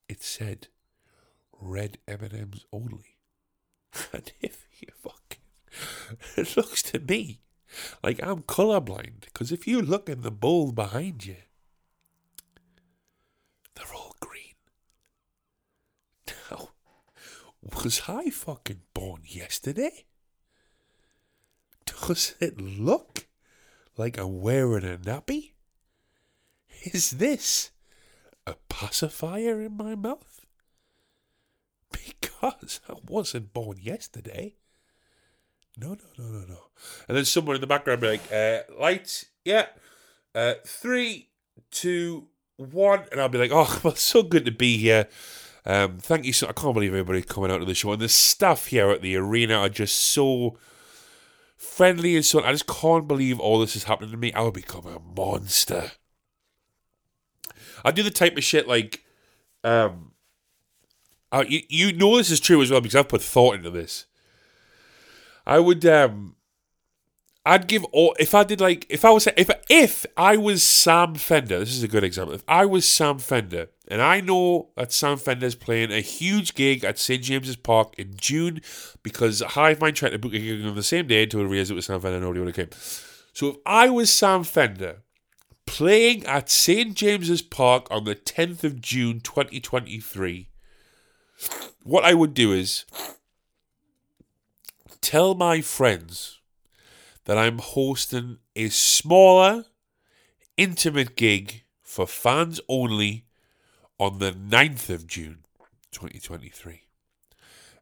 it 0.09 0.23
said 0.23 0.69
red 1.61 1.99
M&Ms 2.09 2.65
only. 2.73 3.17
And 4.13 4.33
if 4.41 4.67
you 4.81 4.89
fucking. 5.03 5.43
It 6.37 6.57
looks 6.57 6.83
to 6.85 6.99
me 6.99 7.41
like 8.03 8.23
I'm 8.23 8.43
colorblind. 8.43 9.23
Because 9.25 9.53
if 9.53 9.67
you 9.67 9.81
look 9.83 10.09
in 10.09 10.23
the 10.23 10.31
bowl 10.31 10.73
behind 10.73 11.27
you, 11.27 11.37
they're 13.75 13.95
all 13.95 14.15
green. 14.21 14.55
Now, 16.51 16.71
was 17.83 18.03
I 18.09 18.31
fucking 18.31 18.83
born 18.93 19.23
yesterday? 19.25 20.05
Does 21.87 22.35
it 22.41 22.61
look 22.61 23.27
like 23.97 24.19
I'm 24.19 24.41
wearing 24.41 24.85
a 24.85 24.99
nappy? 24.99 25.53
Is 26.85 27.13
this 27.13 27.71
a 28.47 28.55
pacifier 28.69 29.61
in 29.63 29.77
my 29.77 29.95
mouth? 29.95 30.44
Because 32.51 32.81
I 32.89 32.95
wasn't 33.07 33.53
born 33.53 33.79
yesterday. 33.81 34.57
No, 35.77 35.89
no, 35.89 36.05
no, 36.19 36.25
no, 36.25 36.47
no. 36.47 36.59
And 37.09 37.17
then 37.17 37.25
someone 37.25 37.57
in 37.57 37.61
the 37.61 37.67
background 37.67 38.01
be 38.01 38.09
like, 38.09 38.33
uh, 38.33 38.61
lights, 38.79 39.27
yeah. 39.45 39.67
Uh, 40.35 40.55
three, 40.65 41.31
two, 41.71 42.29
one. 42.57 43.05
And 43.11 43.21
I'll 43.21 43.29
be 43.29 43.39
like, 43.39 43.51
oh, 43.53 43.81
well, 43.85 43.97
so 43.97 44.23
good 44.23 44.45
to 44.45 44.53
be 44.53 44.77
here. 44.79 45.09
Um, 45.67 45.99
thank 45.99 46.27
you 46.27 46.33
so 46.33 46.47
I 46.49 46.53
can't 46.53 46.75
believe 46.75 46.93
everybody 46.93 47.23
coming 47.23 47.51
out 47.51 47.59
to 47.59 47.65
the 47.65 47.75
show. 47.75 47.93
And 47.93 48.03
the 48.03 48.09
staff 48.09 48.67
here 48.67 48.91
at 48.91 49.03
the 49.03 49.17
arena 49.17 49.57
are 49.57 49.69
just 49.69 49.97
so 49.97 50.59
friendly 51.57 52.17
and 52.17 52.25
so 52.25 52.39
on. 52.39 52.45
I 52.45 52.53
just 52.53 52.67
can't 52.67 53.09
believe 53.09 53.41
all 53.41 53.61
this 53.61 53.75
is 53.75 53.85
happening 53.85 54.11
to 54.11 54.17
me. 54.17 54.33
I 54.33 54.43
will 54.43 54.53
become 54.53 54.87
a 54.87 55.01
monster. 55.01 55.93
I 57.85 57.91
do 57.91 58.03
the 58.03 58.11
type 58.11 58.37
of 58.37 58.45
shit 58.45 58.69
like, 58.69 59.05
um, 59.63 60.13
I, 61.35 61.43
you, 61.43 61.61
you 61.69 61.93
know 61.93 62.17
this 62.17 62.31
is 62.31 62.39
true 62.39 62.63
as 62.63 62.71
well 62.71 62.81
because 62.81 62.95
I've 62.95 63.09
put 63.09 63.21
thought 63.21 63.57
into 63.57 63.71
this. 63.71 64.07
I 65.45 65.59
would, 65.59 65.85
um, 65.85 66.37
I'd 67.45 67.67
give 67.67 67.85
all 67.87 68.15
if 68.21 68.37
I 68.37 68.45
did 68.45 68.61
like 68.61 68.87
if 68.89 69.05
I 69.05 69.11
was 69.11 69.27
if 69.37 69.51
if 69.69 70.07
I 70.17 70.37
was 70.37 70.63
Sam 70.63 71.17
Fender. 71.17 71.59
This 71.59 71.75
is 71.75 71.83
a 71.83 71.89
good 71.89 72.05
example. 72.05 72.35
If 72.35 72.45
I 72.47 72.65
was 72.65 72.89
Sam 72.89 73.19
Fender 73.19 73.69
and 73.89 74.01
I 74.01 74.21
know 74.21 74.71
that 74.77 74.93
Sam 74.93 75.19
Fender's 75.19 75.57
playing 75.57 75.93
a 75.93 76.01
huge 76.01 76.55
gig 76.55 76.85
at 76.85 76.99
St 76.99 77.23
James's 77.23 77.57
Park 77.57 77.95
in 77.99 78.15
June 78.17 78.63
because 79.03 79.41
Hive 79.41 79.81
Mind 79.81 79.97
tried 79.97 80.11
to 80.11 80.19
book 80.19 80.33
a 80.33 80.39
gig 80.39 80.65
on 80.65 80.75
the 80.75 80.83
same 80.83 81.09
day 81.09 81.25
until 81.25 81.41
we 81.41 81.47
realised 81.47 81.73
it 81.73 81.75
was 81.75 81.87
Sam 81.87 82.01
Fender 82.01 82.17
and 82.17 82.25
nobody 82.25 82.41
would 82.41 82.57
have 82.57 82.71
came. 82.71 82.79
So 83.35 83.49
if 83.49 83.57
I 83.67 83.91
was 83.91 84.11
Sam 84.11 84.45
Fender 84.45 85.03
playing 85.67 86.25
at 86.27 86.49
St 86.49 86.95
James's 86.95 87.43
Park 87.43 87.89
on 87.91 88.05
the 88.05 88.15
10th 88.15 88.65
of 88.65 88.81
June 88.81 89.21
2023, 89.21 90.49
what 91.83 92.05
I 92.05 92.15
would 92.15 92.35
do 92.35 92.53
is 92.53 92.85
tell 95.01 95.35
my 95.35 95.61
friends 95.61 96.41
that 97.25 97.39
I'm 97.39 97.59
hosting 97.59 98.39
a 98.57 98.69
smaller, 98.69 99.67
intimate 100.57 101.17
gig 101.17 101.65
for 101.83 102.07
fans 102.07 102.61
only 102.69 103.25
on 103.99 104.19
the 104.19 104.33
9th 104.33 104.91
of 104.91 105.07
June 105.07 105.45
2023. 105.93 106.83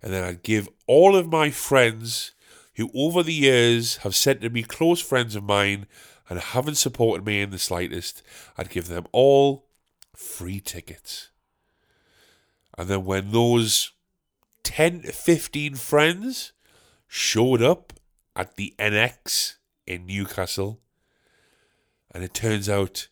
And 0.03 0.13
then 0.13 0.25
I'd 0.25 0.43
give 0.43 0.69
all 0.87 1.17
of 1.17 1.31
my 1.31 1.51
friends 1.51 2.33
who 2.75 2.91
over 2.95 3.23
the 3.23 3.33
years 3.33 3.99
have 3.99 4.17
said 4.17 4.41
to 4.41 4.51
be 4.51 4.63
close 4.63 5.01
friends 5.01 5.37
of 5.37 5.45
mine 5.45 5.87
and 6.29 6.39
haven't 6.39 6.77
supported 6.77 7.25
me 7.25 7.41
in 7.41 7.51
the 7.51 7.59
slightest, 7.59 8.23
I'd 8.57 8.71
give 8.71 8.89
them 8.89 9.07
all 9.13 9.67
free 10.15 10.61
tickets. 10.61 11.29
And 12.77 12.89
then 12.89 13.05
when 13.05 13.33
those 13.33 13.93
10 14.65 15.03
to 15.03 15.13
15 15.13 15.75
friends 15.75 16.53
showed 17.07 17.63
up 17.63 17.93
at 18.35 18.57
the 18.57 18.75
NX 18.79 19.57
in 19.87 20.07
Newcastle, 20.07 20.81
and 22.11 22.25
it 22.25 22.35
turns 22.35 22.69
out 22.69 23.09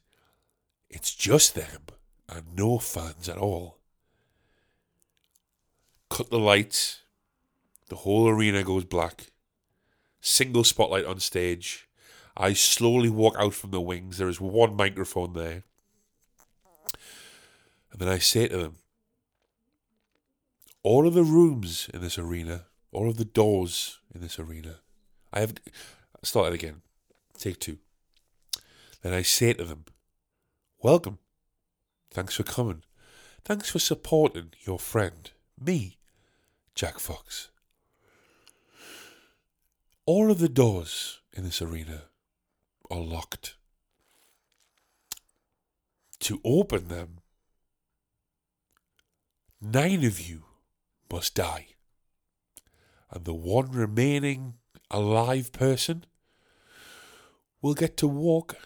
it's 0.88 1.14
just 1.14 1.54
them 1.54 1.82
and 2.28 2.56
no 2.56 2.78
fans 2.78 3.28
at 3.28 3.38
all. 3.38 3.78
Cut 6.08 6.30
the 6.30 6.38
lights, 6.38 7.02
the 7.88 7.96
whole 7.96 8.28
arena 8.28 8.62
goes 8.62 8.84
black. 8.84 9.32
Single 10.20 10.64
spotlight 10.64 11.04
on 11.04 11.18
stage. 11.20 11.88
I 12.36 12.52
slowly 12.52 13.08
walk 13.08 13.36
out 13.38 13.54
from 13.54 13.70
the 13.70 13.80
wings. 13.80 14.18
There 14.18 14.28
is 14.28 14.40
one 14.40 14.76
microphone 14.76 15.32
there. 15.32 15.64
And 17.92 18.00
then 18.00 18.08
I 18.08 18.18
say 18.18 18.48
to 18.48 18.56
them, 18.56 18.76
all 20.82 21.06
of 21.06 21.14
the 21.14 21.24
rooms 21.24 21.88
in 21.92 22.00
this 22.00 22.18
arena, 22.18 22.66
all 22.92 23.08
of 23.08 23.16
the 23.16 23.24
doors 23.24 23.98
in 24.14 24.20
this 24.20 24.38
arena, 24.38 24.76
I 25.32 25.40
have. 25.40 25.54
Start 26.22 26.48
it 26.48 26.54
again. 26.54 26.82
Take 27.38 27.58
two. 27.60 27.78
Then 29.02 29.14
I 29.14 29.22
say 29.22 29.52
to 29.54 29.64
them, 29.64 29.84
Welcome. 30.82 31.18
Thanks 32.10 32.34
for 32.34 32.42
coming. 32.42 32.82
Thanks 33.44 33.70
for 33.70 33.78
supporting 33.78 34.52
your 34.66 34.78
friend, 34.78 35.30
me, 35.58 35.98
Jack 36.74 36.98
Fox. 36.98 37.50
All 40.04 40.30
of 40.30 40.38
the 40.38 40.48
doors 40.48 41.20
in 41.32 41.44
this 41.44 41.62
arena 41.62 42.02
are 42.90 43.00
locked. 43.00 43.56
To 46.20 46.40
open 46.44 46.88
them, 46.88 47.20
nine 49.60 50.04
of 50.04 50.20
you 50.20 50.44
must 51.10 51.34
die. 51.34 51.68
And 53.10 53.24
the 53.24 53.34
one 53.34 53.70
remaining 53.70 54.54
alive 54.90 55.52
person 55.52 56.04
will 57.60 57.74
get 57.74 57.96
to 57.98 58.08
walk 58.08 58.56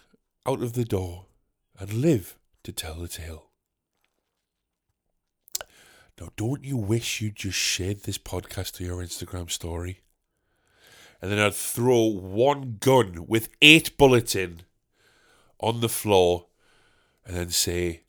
out 0.47 0.63
of 0.63 0.75
the 0.75 0.85
door 0.85 1.27
and 1.79 1.93
live 1.93 2.39
to 2.63 2.73
tell 2.73 2.95
the 2.97 3.09
tale. 3.09 3.51
Now, 6.21 6.29
don't 6.37 6.65
you 6.65 6.77
wish 6.77 7.21
you'd 7.21 7.37
just 7.37 7.59
shared 7.59 8.03
this 8.03 8.19
podcast 8.19 8.73
to 8.75 8.85
your 8.85 9.03
Instagram 9.03 9.51
story? 9.51 10.01
And 11.21 11.31
then 11.31 11.39
I'd 11.39 11.55
throw 11.55 12.03
one 12.05 12.77
gun 12.81 13.27
with 13.27 13.49
eight 13.61 13.97
bullets 13.97 14.37
in 14.37 14.61
on 15.59 15.81
the 15.81 15.89
floor 15.89 16.47
and 17.25 17.37
then 17.37 17.51
say, 17.51 18.03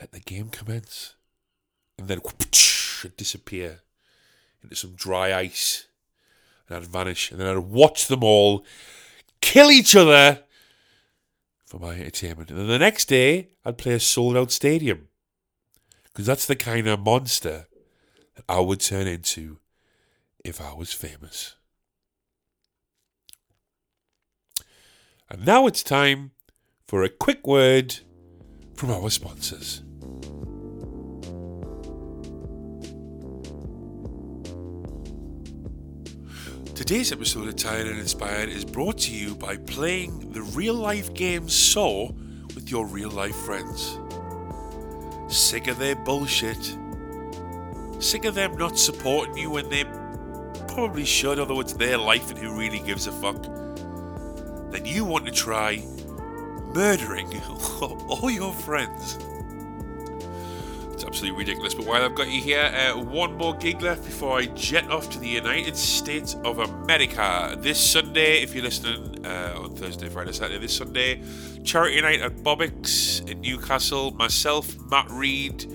let 0.00 0.12
the 0.12 0.20
game 0.20 0.48
commence. 0.48 1.16
And 1.98 2.08
then 2.08 2.20
disappear 3.16 3.80
into 4.62 4.76
some 4.76 4.94
dry 4.94 5.34
ice 5.34 5.86
and 6.68 6.78
I'd 6.78 6.86
vanish, 6.86 7.30
and 7.30 7.40
then 7.40 7.46
I'd 7.46 7.58
watch 7.58 8.08
them 8.08 8.24
all 8.24 8.64
kill 9.40 9.70
each 9.70 9.94
other 9.94 10.40
for 11.66 11.78
my 11.78 11.94
entertainment. 11.94 12.50
And 12.50 12.58
then 12.58 12.68
the 12.68 12.78
next 12.78 13.06
day, 13.06 13.48
I'd 13.64 13.78
play 13.78 13.92
a 13.92 14.00
sold 14.00 14.36
out 14.36 14.50
stadium 14.50 15.08
because 16.04 16.26
that's 16.26 16.46
the 16.46 16.56
kind 16.56 16.86
of 16.86 17.00
monster 17.00 17.66
that 18.36 18.44
I 18.48 18.60
would 18.60 18.80
turn 18.80 19.06
into 19.06 19.58
if 20.44 20.60
I 20.60 20.72
was 20.72 20.92
famous. 20.92 21.56
And 25.28 25.44
now 25.44 25.66
it's 25.66 25.82
time 25.82 26.32
for 26.86 27.02
a 27.02 27.08
quick 27.08 27.46
word 27.46 27.96
from 28.74 28.90
our 28.90 29.10
sponsors. 29.10 29.82
Today's 36.74 37.12
episode 37.12 37.46
of 37.46 37.54
Tired 37.54 37.86
and 37.86 38.00
Inspired 38.00 38.48
is 38.48 38.64
brought 38.64 38.98
to 38.98 39.14
you 39.14 39.36
by 39.36 39.58
playing 39.58 40.32
the 40.32 40.42
real 40.42 40.74
life 40.74 41.14
game 41.14 41.48
Saw 41.48 42.10
with 42.56 42.68
your 42.68 42.84
real 42.84 43.10
life 43.10 43.36
friends. 43.36 43.96
Sick 45.28 45.68
of 45.68 45.78
their 45.78 45.94
bullshit? 45.94 46.76
Sick 48.00 48.24
of 48.24 48.34
them 48.34 48.56
not 48.56 48.76
supporting 48.76 49.38
you 49.38 49.50
when 49.50 49.68
they 49.68 49.84
probably 50.66 51.04
should, 51.04 51.38
although 51.38 51.60
it's 51.60 51.74
their 51.74 51.96
life 51.96 52.30
and 52.30 52.38
who 52.40 52.58
really 52.58 52.80
gives 52.80 53.06
a 53.06 53.12
fuck? 53.12 53.40
Then 54.72 54.84
you 54.84 55.04
want 55.04 55.26
to 55.26 55.32
try 55.32 55.80
murdering 56.74 57.40
all 57.80 58.28
your 58.28 58.52
friends. 58.52 59.16
Absolutely 61.14 61.38
ridiculous. 61.38 61.74
But 61.74 61.86
while 61.86 62.02
I've 62.02 62.16
got 62.16 62.28
you 62.28 62.42
here, 62.42 62.64
uh, 62.64 63.00
one 63.00 63.36
more 63.36 63.54
gig 63.54 63.80
left 63.80 64.04
before 64.04 64.38
I 64.38 64.46
jet 64.46 64.90
off 64.90 65.10
to 65.10 65.20
the 65.20 65.28
United 65.28 65.76
States 65.76 66.34
of 66.44 66.58
America. 66.58 67.56
This 67.60 67.78
Sunday, 67.78 68.42
if 68.42 68.52
you're 68.52 68.64
listening 68.64 69.24
uh, 69.24 69.54
on 69.56 69.76
Thursday, 69.76 70.08
Friday, 70.08 70.32
Saturday, 70.32 70.58
this 70.58 70.76
Sunday, 70.76 71.22
charity 71.62 72.00
night 72.00 72.20
at 72.20 72.38
Bobik's 72.38 73.20
in 73.20 73.42
Newcastle. 73.42 74.10
Myself, 74.10 74.76
Matt 74.90 75.08
Reed, 75.08 75.72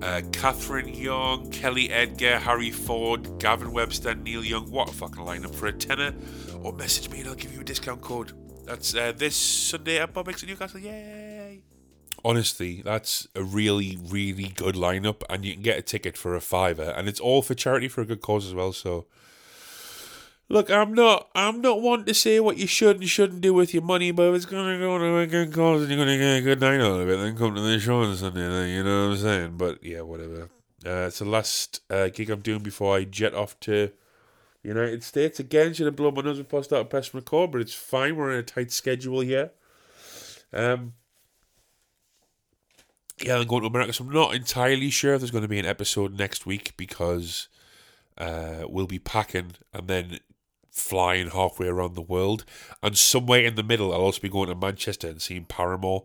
uh, 0.00 0.22
Catherine 0.32 0.88
Young, 0.88 1.50
Kelly 1.50 1.90
Edgar, 1.90 2.38
Harry 2.38 2.70
Ford, 2.70 3.38
Gavin 3.38 3.72
Webster, 3.72 4.14
Neil 4.14 4.42
Young. 4.42 4.70
What 4.70 4.88
a 4.88 4.92
fucking 4.94 5.22
lineup 5.22 5.54
for 5.54 5.66
a 5.66 5.72
tenner. 5.72 6.14
Or 6.62 6.72
message 6.72 7.10
me 7.10 7.20
and 7.20 7.28
I'll 7.28 7.34
give 7.34 7.52
you 7.52 7.60
a 7.60 7.64
discount 7.64 8.00
code. 8.00 8.32
That's 8.64 8.94
uh, 8.94 9.12
this 9.14 9.36
Sunday 9.36 9.98
at 9.98 10.14
Bobik's 10.14 10.42
in 10.42 10.48
Newcastle. 10.48 10.80
Yay! 10.80 11.60
Honestly, 12.24 12.82
that's 12.82 13.26
a 13.34 13.42
really, 13.42 13.98
really 14.02 14.48
good 14.48 14.74
lineup, 14.74 15.22
and 15.28 15.44
you 15.44 15.54
can 15.54 15.62
get 15.62 15.78
a 15.78 15.82
ticket 15.82 16.16
for 16.16 16.34
a 16.34 16.40
fiver, 16.40 16.94
and 16.96 17.08
it's 17.08 17.20
all 17.20 17.42
for 17.42 17.54
charity 17.54 17.88
for 17.88 18.00
a 18.00 18.04
good 18.04 18.20
cause 18.20 18.46
as 18.46 18.54
well. 18.54 18.72
So, 18.72 19.06
look, 20.48 20.70
I'm 20.70 20.94
not, 20.94 21.28
I'm 21.34 21.60
not 21.60 21.80
one 21.80 22.04
to 22.04 22.14
say 22.14 22.40
what 22.40 22.56
you 22.56 22.66
should 22.66 22.96
and 22.96 23.08
shouldn't 23.08 23.40
do 23.40 23.54
with 23.54 23.72
your 23.74 23.82
money, 23.82 24.10
but 24.10 24.30
if 24.30 24.36
it's 24.36 24.46
gonna 24.46 24.78
go 24.78 24.98
to 24.98 25.18
a 25.18 25.26
good 25.26 25.52
cause 25.52 25.82
and 25.82 25.90
you're 25.90 25.98
gonna 25.98 26.18
get 26.18 26.38
a 26.38 26.42
good 26.42 26.60
night 26.60 26.80
out 26.80 27.00
of 27.00 27.08
it, 27.08 27.16
then 27.16 27.36
come 27.36 27.54
to 27.54 27.60
the 27.60 27.78
show 27.78 28.02
on 28.02 28.16
Sunday. 28.16 28.74
You 28.74 28.84
know 28.84 29.08
what 29.08 29.14
I'm 29.14 29.18
saying? 29.18 29.56
But 29.56 29.82
yeah, 29.84 30.02
whatever. 30.02 30.50
Uh, 30.86 31.06
it's 31.08 31.18
the 31.18 31.24
last 31.24 31.82
uh, 31.90 32.08
gig 32.08 32.30
I'm 32.30 32.40
doing 32.40 32.62
before 32.62 32.96
I 32.96 33.04
jet 33.04 33.34
off 33.34 33.58
to. 33.60 33.90
United 34.62 35.02
States 35.02 35.40
again. 35.40 35.72
Should 35.72 35.86
have 35.86 35.96
blown 35.96 36.14
my 36.14 36.22
nose 36.22 36.38
before 36.38 36.60
I 36.60 36.62
started 36.62 36.90
pressing 36.90 37.18
record, 37.18 37.52
but 37.52 37.60
it's 37.60 37.74
fine. 37.74 38.16
We're 38.16 38.32
in 38.32 38.38
a 38.38 38.42
tight 38.42 38.70
schedule 38.70 39.20
here. 39.20 39.50
Um, 40.52 40.94
yeah, 43.22 43.36
I'm 43.36 43.46
going 43.46 43.62
to 43.62 43.68
America. 43.68 43.92
So 43.92 44.04
I'm 44.04 44.10
not 44.10 44.34
entirely 44.34 44.90
sure 44.90 45.14
if 45.14 45.20
there's 45.20 45.30
going 45.30 45.42
to 45.42 45.48
be 45.48 45.58
an 45.58 45.66
episode 45.66 46.18
next 46.18 46.46
week 46.46 46.76
because 46.76 47.48
uh, 48.16 48.64
we'll 48.68 48.86
be 48.86 48.98
packing 48.98 49.52
and 49.72 49.88
then 49.88 50.18
flying 50.70 51.30
halfway 51.30 51.68
around 51.68 51.94
the 51.94 52.02
world. 52.02 52.44
And 52.82 52.96
somewhere 52.96 53.44
in 53.44 53.54
the 53.54 53.62
middle, 53.62 53.92
I'll 53.92 54.00
also 54.00 54.20
be 54.20 54.28
going 54.28 54.48
to 54.48 54.54
Manchester 54.54 55.08
and 55.08 55.20
seeing 55.20 55.44
Paramore. 55.44 56.04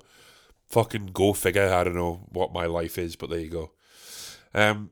Fucking 0.68 1.08
go 1.14 1.34
figure. 1.34 1.72
I 1.72 1.84
don't 1.84 1.96
know 1.96 2.26
what 2.30 2.54
my 2.54 2.66
life 2.66 2.98
is, 2.98 3.16
but 3.16 3.30
there 3.30 3.40
you 3.40 3.50
go. 3.50 3.72
Um, 4.54 4.92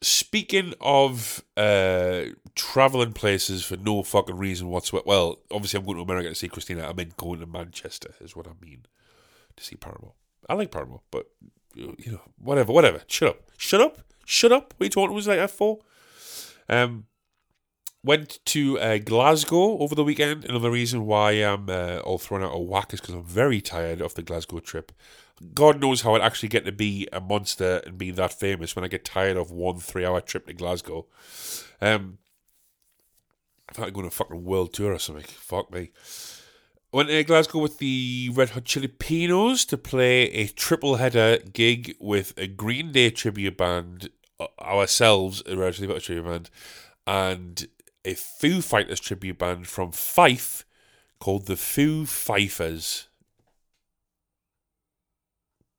speaking 0.00 0.74
of 0.80 1.44
uh, 1.56 2.24
traveling 2.54 3.12
places 3.12 3.64
for 3.64 3.76
no 3.76 4.02
fucking 4.02 4.36
reason 4.36 4.68
whatsoever. 4.68 5.04
Well, 5.06 5.38
obviously, 5.50 5.78
I'm 5.78 5.86
going 5.86 5.98
to 5.98 6.02
America 6.02 6.28
to 6.28 6.34
see 6.34 6.48
Christina. 6.48 6.88
I 6.88 6.92
mean, 6.92 7.12
going 7.16 7.40
to 7.40 7.46
Manchester 7.46 8.14
is 8.20 8.36
what 8.36 8.46
I 8.46 8.52
mean 8.64 8.86
to 9.56 9.64
see 9.64 9.76
Paramore. 9.76 10.14
I 10.48 10.54
like 10.54 10.70
Paramore, 10.70 11.02
but 11.10 11.26
you 11.74 12.12
know, 12.12 12.20
whatever, 12.38 12.72
whatever. 12.72 13.02
Shut 13.06 13.28
up, 13.28 13.50
shut 13.56 13.80
up, 13.80 13.98
shut 14.24 14.52
up. 14.52 14.74
What 14.76 14.84
are 14.84 14.86
you 14.86 14.90
talking 14.90 15.14
was 15.14 15.28
like 15.28 15.38
that 15.38 15.50
for? 15.50 15.78
Um, 16.68 17.06
went 18.04 18.40
to 18.46 18.78
uh, 18.78 18.98
Glasgow 18.98 19.78
over 19.78 19.94
the 19.94 20.04
weekend. 20.04 20.44
Another 20.44 20.70
reason 20.70 21.06
why 21.06 21.32
I'm 21.32 21.68
uh, 21.68 21.98
all 21.98 22.18
thrown 22.18 22.42
out 22.42 22.52
of 22.52 22.66
whack 22.66 22.92
is 22.92 23.00
because 23.00 23.14
I'm 23.14 23.24
very 23.24 23.60
tired 23.60 24.00
of 24.00 24.14
the 24.14 24.22
Glasgow 24.22 24.60
trip. 24.60 24.92
God 25.54 25.80
knows 25.80 26.02
how 26.02 26.14
I'd 26.14 26.22
actually 26.22 26.50
get 26.50 26.64
to 26.66 26.72
be 26.72 27.08
a 27.12 27.20
monster 27.20 27.82
and 27.86 27.98
be 27.98 28.10
that 28.12 28.32
famous 28.32 28.76
when 28.76 28.84
I 28.84 28.88
get 28.88 29.04
tired 29.04 29.36
of 29.36 29.50
one 29.50 29.78
three-hour 29.78 30.20
trip 30.20 30.46
to 30.46 30.52
Glasgow. 30.52 31.06
Um, 31.80 32.18
I 33.68 33.72
thought 33.72 33.86
I'd 33.86 33.94
go 33.94 34.00
on 34.00 34.06
a 34.06 34.10
fucking 34.10 34.44
world 34.44 34.72
tour 34.72 34.92
or 34.92 34.98
something. 34.98 35.24
Fuck 35.24 35.72
me. 35.72 35.90
Went 36.94 37.08
to 37.08 37.24
Glasgow 37.24 37.58
with 37.58 37.78
the 37.78 38.30
Red 38.34 38.50
Hot 38.50 38.66
Chili 38.66 38.86
Pinos 38.86 39.64
to 39.64 39.78
play 39.78 40.24
a 40.24 40.46
triple 40.48 40.96
header 40.96 41.38
gig 41.38 41.96
with 41.98 42.34
a 42.36 42.46
Green 42.46 42.92
Day 42.92 43.08
tribute 43.08 43.56
band, 43.56 44.10
ourselves, 44.60 45.42
a 45.46 45.56
Red 45.56 45.74
Hot 45.74 46.02
tribute 46.02 46.24
band, 46.24 46.50
and 47.06 47.66
a 48.04 48.12
Foo 48.12 48.60
Fighters 48.60 49.00
tribute 49.00 49.38
band 49.38 49.68
from 49.68 49.90
Fife 49.90 50.66
called 51.18 51.46
the 51.46 51.56
Foo 51.56 52.04
Fifers. 52.04 53.08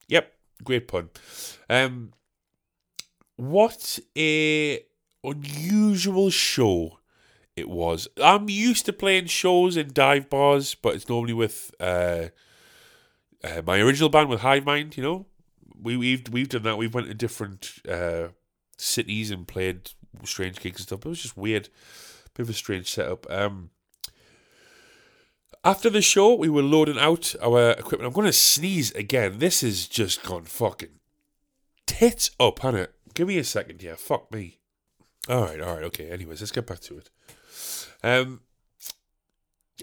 Yep, 0.07 0.33
great 0.63 0.87
pun. 0.87 1.11
Um, 1.69 2.13
what 3.35 3.99
a 4.17 4.83
unusual 5.23 6.31
show 6.31 6.97
it 7.55 7.69
was. 7.69 8.07
I'm 8.21 8.49
used 8.49 8.85
to 8.85 8.93
playing 8.93 9.27
shows 9.27 9.77
in 9.77 9.93
dive 9.93 10.29
bars, 10.29 10.75
but 10.75 10.95
it's 10.95 11.07
normally 11.07 11.33
with 11.33 11.73
uh, 11.79 12.27
uh, 13.43 13.61
my 13.65 13.79
original 13.79 14.09
band 14.09 14.29
with 14.29 14.41
Hive 14.41 14.65
Mind. 14.65 14.97
You 14.97 15.03
know, 15.03 15.25
we, 15.79 15.97
we've 15.97 16.23
we've 16.31 16.49
done 16.49 16.63
that. 16.63 16.77
We've 16.77 16.93
went 16.93 17.07
to 17.07 17.13
different 17.13 17.79
uh, 17.87 18.29
cities 18.77 19.31
and 19.31 19.47
played 19.47 19.91
strange 20.23 20.59
gigs 20.59 20.79
and 20.79 20.87
stuff. 20.87 21.05
It 21.05 21.09
was 21.09 21.21
just 21.21 21.37
weird, 21.37 21.69
bit 22.33 22.43
of 22.43 22.49
a 22.49 22.53
strange 22.53 22.91
setup. 22.91 23.29
Um, 23.31 23.69
after 25.63 25.89
the 25.89 26.01
show, 26.01 26.33
we 26.33 26.49
were 26.49 26.61
loading 26.61 26.99
out 26.99 27.35
our 27.41 27.71
equipment. 27.71 28.07
I'm 28.07 28.13
going 28.13 28.25
to 28.25 28.33
sneeze 28.33 28.91
again. 28.91 29.39
This 29.39 29.61
has 29.61 29.87
just 29.87 30.23
gone 30.23 30.43
fucking 30.43 30.99
tits 31.85 32.31
up, 32.39 32.59
hasn't 32.59 32.83
it? 32.83 32.93
Give 33.13 33.27
me 33.27 33.37
a 33.37 33.43
second 33.43 33.81
here. 33.81 33.95
Fuck 33.95 34.31
me. 34.31 34.59
All 35.29 35.43
right, 35.43 35.61
all 35.61 35.75
right, 35.75 35.83
okay. 35.83 36.09
Anyways, 36.09 36.41
let's 36.41 36.51
get 36.51 36.67
back 36.67 36.81
to 36.81 36.97
it. 36.97 37.09
Um, 38.03 38.41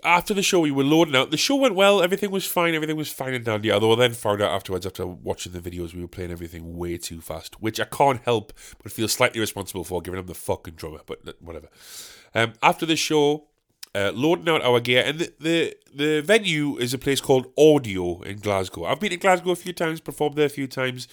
after 0.05 0.33
the 0.33 0.43
show, 0.43 0.61
we 0.61 0.71
were 0.71 0.85
loading 0.85 1.17
out. 1.17 1.31
The 1.31 1.37
show 1.37 1.57
went 1.57 1.75
well. 1.75 2.03
Everything 2.03 2.31
was 2.31 2.47
fine. 2.47 2.75
Everything 2.75 2.97
was 2.97 3.11
fine 3.11 3.35
and 3.35 3.45
dandy. 3.45 3.73
Although 3.73 3.93
I 3.93 3.97
then 3.97 4.13
found 4.13 4.41
out 4.41 4.53
afterwards, 4.53 4.87
after 4.87 5.07
watching 5.07 5.53
the 5.53 5.59
videos, 5.61 5.95
we 5.95 6.01
were 6.01 6.09
playing 6.09 6.31
everything 6.31 6.77
way 6.77 6.97
too 6.97 7.21
fast, 7.21 7.61
which 7.61 7.81
I 7.81 7.85
can't 7.85 8.23
help 8.23 8.53
but 8.83 8.93
feel 8.93 9.09
slightly 9.09 9.41
responsible 9.41 9.85
for, 9.85 10.01
giving 10.01 10.21
him 10.21 10.27
the 10.27 10.35
fucking 10.35 10.75
drummer. 10.75 11.01
But 11.05 11.37
whatever. 11.41 11.69
Um, 12.35 12.53
after 12.63 12.87
the 12.87 12.97
show, 12.97 13.49
uh, 13.95 14.13
loading 14.15 14.49
out 14.49 14.63
our 14.63 14.81
gear, 14.81 15.03
and 15.05 15.19
the, 15.19 15.33
the 15.41 15.77
the 15.93 16.21
venue 16.21 16.77
is 16.77 16.95
a 16.95 16.99
place 16.99 17.21
called 17.21 17.53
Audio 17.59 18.23
in 18.23 18.39
Glasgow. 18.39 18.85
I've 18.85 19.01
been 19.01 19.11
to 19.11 19.17
Glasgow 19.17 19.51
a 19.51 19.57
few 19.57 19.73
times, 19.73 20.01
performed 20.01 20.37
there 20.37 20.47
a 20.47 20.51
few 20.51 20.69
times. 20.69 21.09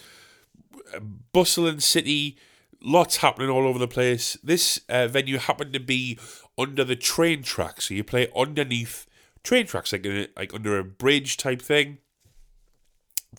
Bustling 1.32 1.80
city, 1.80 2.38
lots 2.80 3.16
happening 3.18 3.50
all 3.50 3.66
over 3.66 3.78
the 3.78 3.88
place. 3.88 4.38
This 4.42 4.80
uh, 4.88 5.08
venue 5.08 5.38
happened 5.38 5.72
to 5.72 5.80
be 5.80 6.18
under 6.58 6.84
the 6.84 6.96
train 6.96 7.42
tracks, 7.42 7.88
so 7.88 7.94
you 7.94 8.04
play 8.04 8.28
underneath 8.36 9.06
train 9.44 9.66
tracks, 9.66 9.92
like 9.92 10.04
a, 10.04 10.26
like 10.36 10.52
under 10.52 10.78
a 10.78 10.84
bridge 10.84 11.36
type 11.36 11.62
thing. 11.62 11.98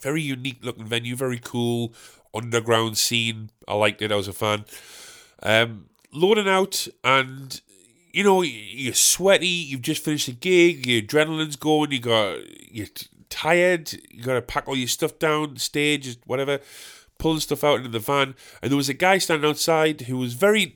Very 0.00 0.22
unique 0.22 0.64
looking 0.64 0.86
venue, 0.86 1.14
very 1.14 1.38
cool 1.38 1.94
underground 2.34 2.96
scene. 2.96 3.50
I 3.68 3.74
liked 3.74 4.02
it. 4.02 4.12
I 4.12 4.16
was 4.16 4.28
a 4.28 4.32
fan. 4.32 4.64
Um, 5.42 5.90
loading 6.12 6.48
out, 6.48 6.88
and 7.04 7.60
you 8.12 8.24
know 8.24 8.42
you're 8.42 8.94
sweaty. 8.94 9.46
You've 9.46 9.82
just 9.82 10.04
finished 10.04 10.28
a 10.28 10.32
gig. 10.32 10.86
Your 10.86 11.02
adrenaline's 11.02 11.56
going. 11.56 11.92
You 11.92 12.00
got 12.00 12.38
you're 12.72 12.86
tired. 13.28 13.92
You 14.10 14.22
got 14.22 14.34
to 14.34 14.42
pack 14.42 14.68
all 14.68 14.76
your 14.76 14.88
stuff 14.88 15.18
down 15.18 15.56
stage, 15.56 16.16
whatever 16.24 16.60
pulling 17.20 17.38
stuff 17.38 17.62
out 17.62 17.76
into 17.76 17.90
the 17.90 18.00
van, 18.00 18.34
and 18.60 18.70
there 18.70 18.76
was 18.76 18.88
a 18.88 18.94
guy 18.94 19.18
standing 19.18 19.48
outside 19.48 20.00
who 20.02 20.16
was 20.16 20.34
very, 20.34 20.74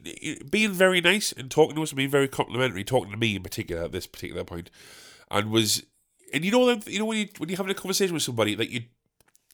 being 0.49 0.71
very 0.71 1.01
nice 1.01 1.33
and 1.33 1.51
talking 1.51 1.75
to 1.75 1.83
us, 1.83 1.91
and 1.91 1.97
being 1.97 2.11
very 2.11 2.29
complimentary, 2.29 2.85
talking 2.85 3.11
to 3.11 3.17
me 3.17 3.35
in 3.35 3.43
particular 3.43 3.83
at 3.83 3.93
this 3.93 4.07
particular 4.07 4.45
point, 4.45 4.71
and 5.31 5.51
was, 5.51 5.85
and 6.33 6.45
you 6.45 6.53
know 6.53 6.71
you 6.87 6.99
know 7.01 7.07
when 7.07 7.19
you 7.19 7.29
when 7.39 7.49
you're 7.49 7.57
having 7.57 7.73
a 7.73 7.75
conversation 7.75 8.15
with 8.15 8.23
somebody 8.23 8.55
that 8.55 8.71
you, 8.71 8.83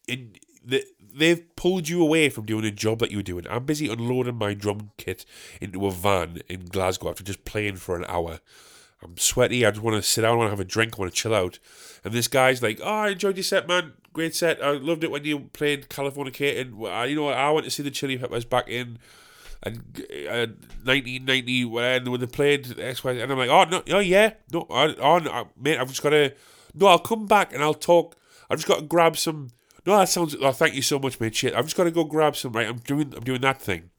in 0.07 0.35
the 0.63 0.85
they've 1.13 1.57
pulled 1.57 1.89
you 1.89 2.03
away 2.03 2.29
from 2.29 2.45
doing 2.45 2.65
a 2.65 2.71
job 2.71 2.99
that 2.99 3.11
you 3.11 3.19
were 3.19 3.23
doing. 3.23 3.47
I'm 3.49 3.65
busy 3.65 3.89
unloading 3.89 4.37
my 4.37 4.53
drum 4.53 4.91
kit 4.99 5.25
into 5.61 5.87
a 5.87 5.91
van 5.91 6.41
in 6.49 6.67
Glasgow 6.67 7.11
after 7.11 7.25
just 7.25 7.45
playing 7.45 7.77
for 7.77 7.97
an 7.97 8.05
hour. 8.07 8.41
I'm 9.03 9.17
sweaty. 9.17 9.65
I 9.65 9.71
just 9.71 9.83
want 9.83 9.97
to 9.97 10.03
sit 10.03 10.23
down. 10.23 10.33
I 10.33 10.37
want 10.37 10.47
to 10.49 10.51
have 10.51 10.61
a 10.61 10.65
drink. 10.65 10.95
I 10.95 11.01
want 11.01 11.13
to 11.13 11.17
chill 11.17 11.35
out. 11.35 11.59
And 12.05 12.13
this 12.13 12.29
guy's 12.29 12.63
like, 12.63 12.81
"Oh, 12.83 12.89
I 12.89 13.09
enjoyed 13.11 13.37
your 13.37 13.45
set, 13.45 13.67
man 13.67 13.95
great 14.13 14.35
set. 14.35 14.63
I 14.63 14.73
loved 14.73 15.05
it 15.05 15.11
when 15.11 15.25
you 15.25 15.51
played 15.53 15.89
Californicating. 15.89 17.09
You 17.09 17.17
know, 17.17 17.29
I 17.29 17.51
went 17.51 17.65
to 17.65 17.71
see 17.71 17.83
the 17.83 17.91
Chili 17.91 18.19
Peppers 18.19 18.45
back 18.45 18.69
in 18.69 18.99
and 19.63 19.79
uh, 20.29 20.47
1990 20.85 21.65
when 21.67 22.11
when 22.11 22.21
they 22.21 22.27
played 22.27 22.79
X 22.79 23.05
Y, 23.05 23.13
and 23.13 23.31
I'm 23.31 23.39
like, 23.39 23.51
oh 23.51 23.65
no, 23.65 23.83
oh 23.91 23.99
yeah, 23.99 24.35
no, 24.53 24.67
oh, 24.71 24.95
oh 24.99 25.19
no, 25.19 25.49
mate, 25.61 25.79
I've 25.79 25.89
just 25.89 26.03
got 26.03 26.11
to. 26.11 26.35
No, 26.75 26.87
I'll 26.87 26.99
come 26.99 27.27
back 27.27 27.53
and 27.53 27.63
I'll 27.63 27.75
talk. 27.75 28.17
I've 28.49 28.59
just 28.59 28.69
got 28.69 28.77
to 28.77 28.87
grab 28.87 29.17
some. 29.17 29.51
No, 29.87 29.99
that 29.99 30.09
sounds. 30.09 30.37
Oh, 30.41 30.53
thank 30.53 30.75
you 30.75 30.83
so 30.83 30.99
much, 30.99 31.21
mate. 31.21 31.35
Shit, 31.35 31.55
I've 31.55 31.67
just 31.67 31.77
got 31.77 31.85
to 31.85 31.91
go 31.91 32.05
grab 32.05 32.37
some. 32.37 32.53
Right, 32.53 32.69
I'm 32.69 32.79
doing. 32.79 33.13
I'm 33.17 33.25
doing 33.25 33.41
that 33.43 33.61
thing. 33.61 33.91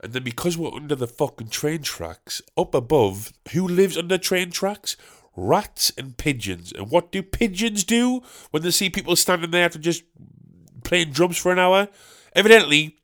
And 0.00 0.12
then 0.12 0.24
because 0.24 0.58
we're 0.58 0.74
under 0.74 0.96
the 0.96 1.06
fucking 1.06 1.48
train 1.48 1.82
tracks, 1.82 2.42
up 2.56 2.74
above, 2.74 3.32
who 3.52 3.68
lives 3.68 3.96
under 3.96 4.18
train 4.18 4.50
tracks? 4.50 4.96
Rats 5.36 5.92
and 5.96 6.16
pigeons. 6.16 6.72
And 6.72 6.90
what 6.90 7.12
do 7.12 7.22
pigeons 7.22 7.84
do 7.84 8.22
when 8.50 8.62
they 8.62 8.70
see 8.70 8.90
people 8.90 9.16
standing 9.16 9.50
there 9.50 9.64
after 9.64 9.78
just 9.78 10.04
playing 10.84 11.12
drums 11.12 11.38
for 11.38 11.52
an 11.52 11.58
hour? 11.58 11.88
Evidently, 12.34 12.98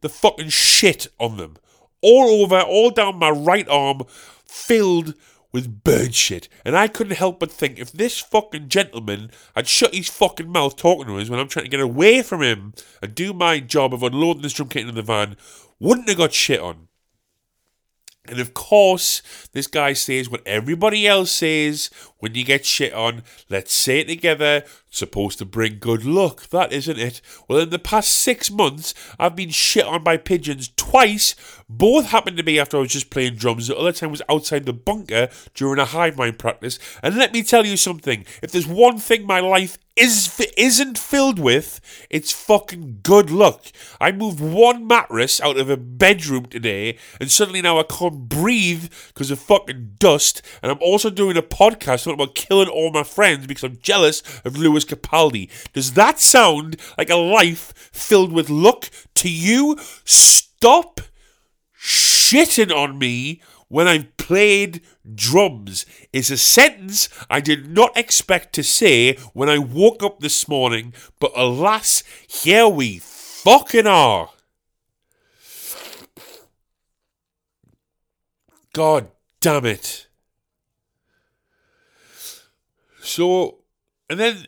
the 0.00 0.08
fucking 0.08 0.50
shit 0.50 1.06
on 1.18 1.36
them. 1.36 1.56
All 2.00 2.42
over, 2.42 2.60
all 2.60 2.90
down 2.90 3.18
my 3.18 3.30
right 3.30 3.68
arm, 3.68 4.02
filled 4.44 5.14
with 5.54 5.84
bird 5.84 6.14
shit. 6.14 6.48
And 6.64 6.76
I 6.76 6.88
couldn't 6.88 7.16
help 7.16 7.38
but 7.38 7.50
think 7.50 7.78
if 7.78 7.92
this 7.92 8.18
fucking 8.18 8.68
gentleman 8.68 9.30
had 9.54 9.68
shut 9.68 9.94
his 9.94 10.08
fucking 10.08 10.50
mouth 10.50 10.76
talking 10.76 11.06
to 11.06 11.18
us 11.18 11.30
when 11.30 11.38
I'm 11.38 11.48
trying 11.48 11.66
to 11.66 11.70
get 11.70 11.80
away 11.80 12.22
from 12.22 12.42
him 12.42 12.74
and 13.00 13.14
do 13.14 13.32
my 13.32 13.60
job 13.60 13.94
of 13.94 14.02
unloading 14.02 14.42
this 14.42 14.52
drum 14.52 14.68
kit 14.68 14.82
into 14.82 14.92
the 14.92 15.02
van, 15.02 15.36
wouldn't 15.78 16.08
have 16.08 16.18
got 16.18 16.32
shit 16.32 16.60
on. 16.60 16.88
And 18.26 18.40
of 18.40 18.54
course, 18.54 19.20
this 19.52 19.66
guy 19.66 19.92
says 19.92 20.30
what 20.30 20.46
everybody 20.46 21.06
else 21.06 21.30
says 21.30 21.90
when 22.18 22.34
you 22.34 22.44
get 22.44 22.64
shit 22.64 22.94
on. 22.94 23.22
Let's 23.50 23.74
say 23.74 24.00
it 24.00 24.08
together. 24.08 24.64
Supposed 24.94 25.38
to 25.38 25.44
bring 25.44 25.78
good 25.80 26.04
luck. 26.04 26.50
That 26.50 26.72
isn't 26.72 27.00
it? 27.00 27.20
Well, 27.48 27.58
in 27.58 27.70
the 27.70 27.80
past 27.80 28.12
six 28.12 28.48
months, 28.48 28.94
I've 29.18 29.34
been 29.34 29.50
shit 29.50 29.84
on 29.84 30.04
by 30.04 30.18
pigeons 30.18 30.70
twice. 30.76 31.34
Both 31.68 32.10
happened 32.10 32.36
to 32.36 32.44
me 32.44 32.60
after 32.60 32.76
I 32.76 32.80
was 32.80 32.92
just 32.92 33.10
playing 33.10 33.34
drums. 33.34 33.66
The 33.66 33.76
other 33.76 33.90
time 33.90 34.12
was 34.12 34.22
outside 34.28 34.66
the 34.66 34.72
bunker 34.72 35.30
during 35.52 35.80
a 35.80 35.84
hive 35.84 36.16
mind 36.16 36.38
practice. 36.38 36.78
And 37.02 37.16
let 37.16 37.32
me 37.32 37.42
tell 37.42 37.66
you 37.66 37.76
something. 37.76 38.24
If 38.40 38.52
there's 38.52 38.68
one 38.68 38.98
thing 38.98 39.26
my 39.26 39.40
life 39.40 39.78
is 39.96 40.40
isn't 40.56 40.98
filled 40.98 41.38
with, 41.38 41.80
it's 42.10 42.32
fucking 42.32 43.00
good 43.02 43.30
luck. 43.30 43.66
I 44.00 44.10
moved 44.12 44.40
one 44.40 44.86
mattress 44.86 45.40
out 45.40 45.56
of 45.56 45.70
a 45.70 45.76
bedroom 45.76 46.46
today, 46.46 46.98
and 47.20 47.30
suddenly 47.30 47.62
now 47.62 47.78
I 47.78 47.84
can't 47.84 48.28
breathe 48.28 48.90
because 49.08 49.30
of 49.30 49.38
fucking 49.38 49.94
dust. 49.98 50.42
And 50.62 50.72
I'm 50.72 50.82
also 50.82 51.10
doing 51.10 51.36
a 51.36 51.42
podcast 51.42 52.04
talking 52.04 52.14
about 52.14 52.34
killing 52.34 52.68
all 52.68 52.90
my 52.90 53.04
friends 53.04 53.46
because 53.46 53.62
I'm 53.62 53.78
jealous 53.82 54.22
of 54.44 54.56
Lewis 54.56 54.83
Capaldi. 54.84 55.50
Does 55.72 55.92
that 55.94 56.20
sound 56.20 56.76
like 56.96 57.10
a 57.10 57.16
life 57.16 57.72
filled 57.92 58.32
with 58.32 58.50
luck 58.50 58.90
to 59.14 59.30
you? 59.30 59.76
Stop 60.04 61.00
shitting 61.76 62.74
on 62.74 62.98
me 62.98 63.42
when 63.68 63.88
I've 63.88 64.16
played 64.16 64.82
drums 65.14 65.84
is 66.12 66.30
a 66.30 66.36
sentence 66.38 67.08
I 67.28 67.40
did 67.40 67.68
not 67.68 67.96
expect 67.96 68.54
to 68.54 68.62
say 68.62 69.16
when 69.32 69.48
I 69.48 69.58
woke 69.58 70.02
up 70.02 70.20
this 70.20 70.46
morning, 70.46 70.94
but 71.18 71.32
alas, 71.34 72.04
here 72.26 72.68
we 72.68 73.00
fucking 73.00 73.86
are. 73.86 74.30
God 78.72 79.08
damn 79.40 79.66
it. 79.66 80.08
So, 83.00 83.58
and 84.08 84.18
then 84.18 84.46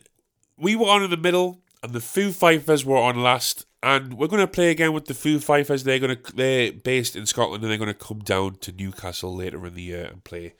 we 0.57 0.75
were 0.75 0.87
on 0.87 1.03
in 1.03 1.09
the 1.09 1.17
middle, 1.17 1.61
and 1.83 1.93
the 1.93 1.99
Foo 1.99 2.31
Fighters 2.31 2.83
were 2.83 2.97
on 2.97 3.21
last, 3.21 3.65
and 3.83 4.15
we're 4.15 4.27
going 4.27 4.41
to 4.41 4.47
play 4.47 4.71
again 4.71 4.93
with 4.93 5.05
the 5.05 5.13
Foo 5.13 5.39
Fighters. 5.39 5.83
They're 5.83 5.99
going 5.99 6.17
to 6.17 6.35
they're 6.35 6.71
based 6.71 7.15
in 7.15 7.25
Scotland, 7.25 7.63
and 7.63 7.71
they're 7.71 7.77
going 7.77 7.87
to 7.87 7.93
come 7.93 8.19
down 8.19 8.55
to 8.57 8.71
Newcastle 8.71 9.35
later 9.35 9.65
in 9.65 9.75
the 9.75 9.83
year 9.83 10.05
and 10.05 10.23
play. 10.23 10.53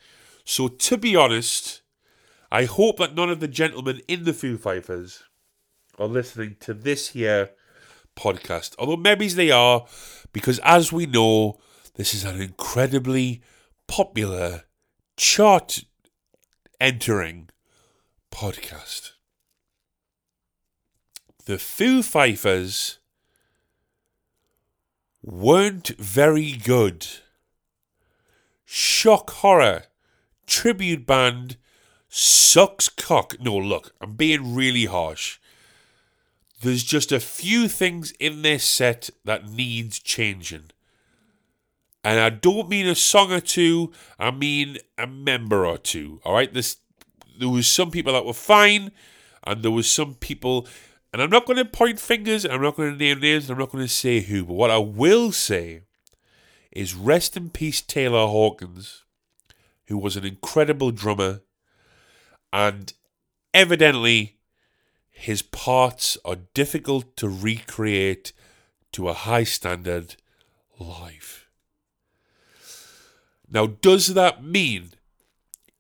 So, 0.46 0.68
to 0.68 0.98
be 0.98 1.16
honest, 1.16 1.82
I 2.52 2.66
hope 2.66 2.98
that 2.98 3.16
none 3.16 3.30
of 3.30 3.40
the 3.40 3.48
gentlemen 3.48 4.02
in 4.08 4.24
the 4.24 4.34
Foo 4.34 4.58
Fighters 4.58 5.24
are 6.00 6.08
listening 6.08 6.58
to 6.62 6.74
this 6.74 7.10
here 7.10 7.50
podcast. 8.16 8.76
Although 8.80 8.98
maybe 8.98 9.28
they 9.30 9.52
are, 9.52 9.86
because 10.32 10.60
as 10.60 10.94
we 10.94 11.06
know, 11.06 11.60
this 11.96 12.14
is 12.14 12.24
an 12.24 12.40
incredibly 12.40 13.42
popular 13.88 14.64
chart 15.18 15.84
entering 16.80 17.50
podcast. 18.32 19.12
The 21.48 21.58
Foo 21.58 22.04
Fighters 22.04 22.98
weren't 25.24 25.88
very 25.98 26.52
good. 26.52 27.08
Shock 28.66 29.30
horror, 29.30 29.84
tribute 30.46 31.06
band, 31.06 31.56
sucks 32.10 32.90
cock. 32.90 33.40
No, 33.40 33.56
look, 33.56 33.96
I'm 34.02 34.16
being 34.16 34.56
really 34.56 34.84
harsh. 34.88 35.40
There's 36.64 36.84
just 36.84 37.14
a 37.14 37.20
few 37.22 37.70
things 37.70 38.12
in 38.20 38.42
this 38.42 38.66
set 38.66 39.10
that 39.24 39.50
needs 39.50 40.00
changing. 40.00 40.72
And 42.04 42.20
I 42.20 42.30
don't 42.30 42.68
mean 42.68 42.88
a 42.88 42.96
song 42.96 43.32
or 43.32 43.40
two, 43.40 43.94
I 44.20 44.32
mean 44.32 44.80
a 44.98 45.08
member 45.08 45.66
or 45.66 45.78
two. 45.78 46.20
All 46.26 46.34
right, 46.34 46.54
this 46.54 46.76
there 47.40 47.48
was 47.48 47.70
some 47.70 47.90
people 47.90 48.12
that 48.12 48.26
were 48.26 48.34
fine, 48.34 48.92
and 49.46 49.64
there 49.64 49.72
was 49.72 49.90
some 49.90 50.16
people, 50.16 50.68
and 51.14 51.22
I'm 51.22 51.30
not 51.30 51.46
going 51.46 51.58
to 51.58 51.66
point 51.66 52.00
fingers, 52.00 52.44
and 52.44 52.54
I'm 52.54 52.62
not 52.62 52.76
going 52.76 52.92
to 52.92 52.98
name 52.98 53.20
names, 53.20 53.46
and 53.46 53.52
I'm 53.52 53.60
not 53.60 53.72
going 53.72 53.84
to 53.84 53.90
say 53.90 54.22
who. 54.22 54.46
But 54.46 54.54
what 54.54 54.72
I 54.72 54.78
will 54.78 55.32
say 55.32 55.82
is 56.72 56.94
rest 56.94 57.38
in 57.38 57.50
peace, 57.50 57.82
Taylor 57.82 58.28
Hawkins, 58.28 59.04
who 59.86 59.98
was 59.98 60.18
an 60.18 60.26
incredible 60.26 60.92
drummer, 60.92 61.42
and 62.52 62.94
evidently 63.54 64.38
his 65.10 65.42
parts 65.42 66.18
are 66.24 66.38
difficult 66.54 67.16
to 67.18 67.28
recreate 67.28 68.34
to 68.92 69.10
a 69.10 69.14
high 69.14 69.44
standard 69.44 70.16
live. 70.80 71.48
Now, 73.50 73.66
does 73.66 74.14
that 74.14 74.44
mean 74.44 74.92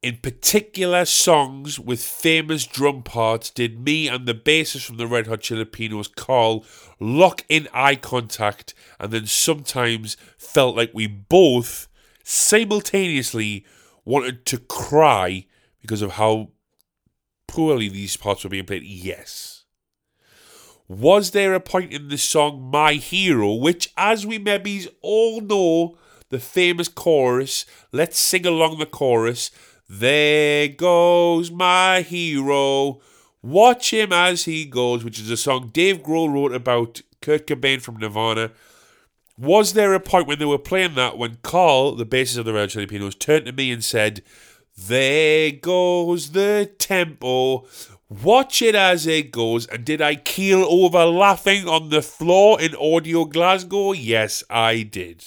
in 0.07 0.15
particular 0.19 1.03
songs 1.03 1.77
with 1.77 2.01
famous 2.01 2.65
drum 2.65 3.03
parts 3.03 3.49
did 3.49 3.77
me 3.83 4.07
and 4.07 4.25
the 4.25 4.33
bassist 4.33 4.85
from 4.85 4.95
the 4.95 5.05
Red 5.05 5.27
Hot 5.27 5.41
Peppers, 5.41 6.07
Carl, 6.07 6.63
lock 6.97 7.43
in 7.49 7.67
eye 7.73 7.97
contact 7.97 8.73
and 9.01 9.11
then 9.11 9.25
sometimes 9.25 10.15
felt 10.37 10.77
like 10.77 10.91
we 10.93 11.07
both 11.07 11.89
simultaneously 12.23 13.65
wanted 14.05 14.45
to 14.45 14.59
cry 14.59 15.45
because 15.81 16.01
of 16.01 16.13
how 16.13 16.51
poorly 17.45 17.89
these 17.89 18.15
parts 18.15 18.45
were 18.45 18.49
being 18.49 18.65
played? 18.65 18.83
Yes. 18.83 19.65
Was 20.87 21.31
there 21.31 21.53
a 21.53 21.59
point 21.59 21.91
in 21.91 22.07
the 22.07 22.17
song 22.17 22.71
My 22.71 22.93
Hero, 22.93 23.55
which, 23.55 23.91
as 23.97 24.25
we 24.25 24.37
maybe 24.37 24.87
all 25.01 25.41
know, 25.41 25.97
the 26.29 26.39
famous 26.39 26.87
chorus, 26.87 27.65
let's 27.91 28.17
sing 28.17 28.45
along 28.45 28.79
the 28.79 28.85
chorus, 28.85 29.51
there 29.89 30.67
goes 30.67 31.51
my 31.51 32.01
hero. 32.01 32.99
Watch 33.41 33.93
him 33.93 34.11
as 34.11 34.45
he 34.45 34.65
goes, 34.65 35.03
which 35.03 35.19
is 35.19 35.29
a 35.29 35.37
song 35.37 35.69
Dave 35.73 36.03
Grohl 36.03 36.31
wrote 36.31 36.53
about 36.53 37.01
Kurt 37.21 37.47
Cobain 37.47 37.81
from 37.81 37.97
Nirvana. 37.97 38.51
Was 39.37 39.73
there 39.73 39.93
a 39.93 39.99
point 39.99 40.27
when 40.27 40.39
they 40.39 40.45
were 40.45 40.57
playing 40.57 40.95
that 40.95 41.17
when 41.17 41.37
Carl, 41.43 41.95
the 41.95 42.05
bassist 42.05 42.39
of 42.39 42.45
the 42.45 42.53
Red 42.53 42.71
Chili 42.71 42.87
Peppers, 42.87 43.15
turned 43.15 43.45
to 43.45 43.51
me 43.51 43.71
and 43.71 43.83
said, 43.83 44.23
There 44.75 45.51
goes 45.51 46.31
the 46.31 46.71
tempo. 46.79 47.65
Watch 48.09 48.61
it 48.61 48.73
as 48.73 49.05
it 49.05 49.31
goes. 49.31 49.67
And 49.67 49.85
did 49.85 50.01
I 50.01 50.15
keel 50.15 50.65
over 50.67 51.05
laughing 51.05 51.67
on 51.67 51.89
the 51.89 52.01
floor 52.01 52.59
in 52.59 52.75
Audio 52.75 53.25
Glasgow? 53.25 53.91
Yes, 53.91 54.43
I 54.49 54.81
did. 54.81 55.23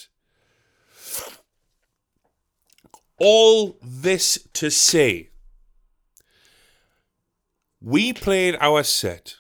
All 3.21 3.79
this 3.83 4.49
to 4.55 4.71
say, 4.71 5.29
we 7.79 8.15
played 8.15 8.57
our 8.61 8.83
set. 8.83 9.37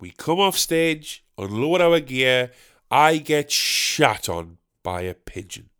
We 0.00 0.10
come 0.10 0.40
off 0.40 0.58
stage, 0.58 1.24
unload 1.38 1.80
our 1.80 2.00
gear. 2.00 2.50
I 2.90 3.18
get 3.18 3.52
shat 3.52 4.28
on 4.28 4.58
by 4.82 5.02
a 5.02 5.14
pigeon. 5.14 5.70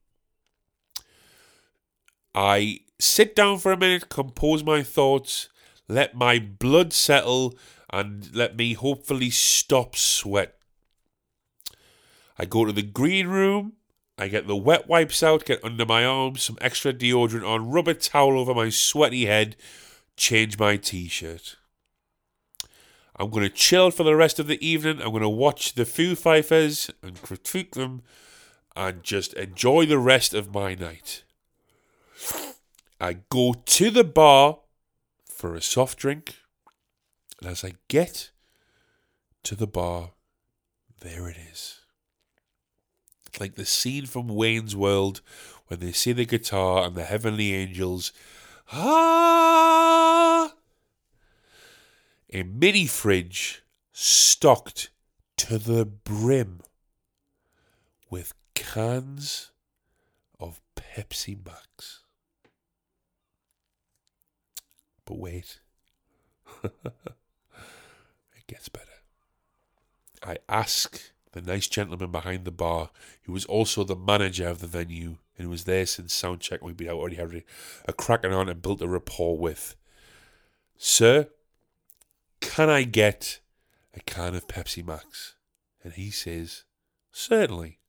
I 2.33 2.81
sit 3.01 3.35
down 3.35 3.59
for 3.59 3.73
a 3.73 3.77
minute, 3.77 4.09
compose 4.09 4.63
my 4.63 4.85
thoughts, 4.85 5.49
let 5.89 6.15
my 6.15 6.39
blood 6.39 6.93
settle, 6.93 7.59
and 7.91 8.33
let 8.35 8.57
me 8.57 8.75
hopefully 8.75 9.31
stop 9.31 9.97
sweat. 9.97 10.55
I 12.39 12.45
go 12.45 12.65
to 12.65 12.73
the 12.73 12.83
green 12.83 13.27
room 13.27 13.73
I 14.19 14.29
get 14.29 14.47
the 14.47 14.57
wet 14.57 14.89
wipes 14.89 15.23
out, 15.23 15.45
get 15.45 15.63
under 15.63 15.85
my 15.85 16.05
arms, 16.05 16.43
some 16.43 16.57
extra 16.61 16.93
deodorant 16.93 17.47
on, 17.47 17.71
rub 17.71 17.87
a 17.87 17.95
towel 17.95 18.39
over 18.39 18.55
my 18.55 18.71
sweaty 18.71 19.27
head, 19.27 19.57
change 20.17 20.59
my 20.59 20.77
t 20.77 21.07
shirt. 21.09 21.57
I'm 23.17 23.31
going 23.31 23.43
to 23.43 23.51
chill 23.51 23.91
for 23.91 24.05
the 24.05 24.17
rest 24.17 24.39
of 24.39 24.47
the 24.47 24.65
evening. 24.67 25.01
I'm 25.01 25.11
going 25.11 25.23
to 25.23 25.29
watch 25.29 25.75
the 25.75 25.85
Foo 25.85 26.15
Fighters 26.15 26.91
and 27.03 27.21
critique 27.21 27.75
them 27.75 28.03
and 28.75 29.03
just 29.03 29.33
enjoy 29.35 29.87
the 29.87 29.99
rest 29.99 30.35
of 30.35 30.55
my 30.55 30.75
night. 30.75 31.25
I 33.01 33.19
go 33.29 33.55
to 33.65 33.91
the 33.91 34.05
bar 34.05 34.61
for 35.25 35.55
a 35.55 35.63
soft 35.63 35.99
drink, 35.99 36.37
and 37.41 37.51
as 37.51 37.65
I 37.65 37.75
get 37.89 38.31
to 39.45 39.55
the 39.55 39.67
bar, 39.67 40.13
there 41.01 41.29
it 41.29 41.37
is 41.37 41.86
like 43.41 43.55
the 43.55 43.65
scene 43.65 44.07
from 44.07 44.29
Wayne's 44.29 44.75
World 44.77 45.21
when 45.69 45.81
they 45.81 45.93
see 45.93 46.13
the 46.13 46.25
guitar 46.25 46.87
and 46.87 46.95
the 46.95 47.05
heavenly 47.05 47.53
angels. 47.53 48.13
Ah! 48.73 50.53
A 52.33 52.43
mini 52.43 52.87
fridge 52.87 53.63
stocked 53.93 54.91
to 55.37 55.59
the 55.59 55.85
brim 55.85 56.61
with 58.11 58.35
cans 58.55 59.53
of 60.41 60.61
Pepsi 60.77 61.37
Max. 61.45 62.01
But 65.05 65.19
wait, 65.19 65.61
it 66.65 66.73
gets 68.49 68.69
better. 68.69 68.87
I 70.23 70.39
ask 70.49 71.13
the 71.37 71.43
nice 71.43 71.69
gentleman 71.69 72.11
behind 72.11 72.47
the 72.47 72.51
bar, 72.51 72.89
who 73.25 73.33
was 73.33 73.45
also 73.45 73.85
the 73.85 73.95
manager 73.95 74.49
of 74.49 74.61
the 74.61 74.67
venue 74.67 75.19
and 75.37 75.51
was 75.51 75.65
there 75.65 75.85
since 75.85 76.19
soundcheck. 76.19 76.63
We'd 76.63 76.79
been 76.79 76.89
already 76.89 77.17
had 77.17 77.43
a 77.85 77.93
cracking 77.93 78.33
on 78.33 78.49
and 78.49 78.63
built 78.63 78.81
a 78.81 78.89
rapport 78.89 79.37
with. 79.37 79.77
Sir, 80.79 81.29
can 82.41 82.71
I 82.71 82.85
get 82.85 83.41
a 83.95 84.01
can 84.01 84.35
of 84.35 84.49
Pepsi 84.49 84.85
Max? 84.85 85.35
And 85.85 85.93
he 85.93 86.11
says, 86.11 86.65
Certainly. 87.13 87.81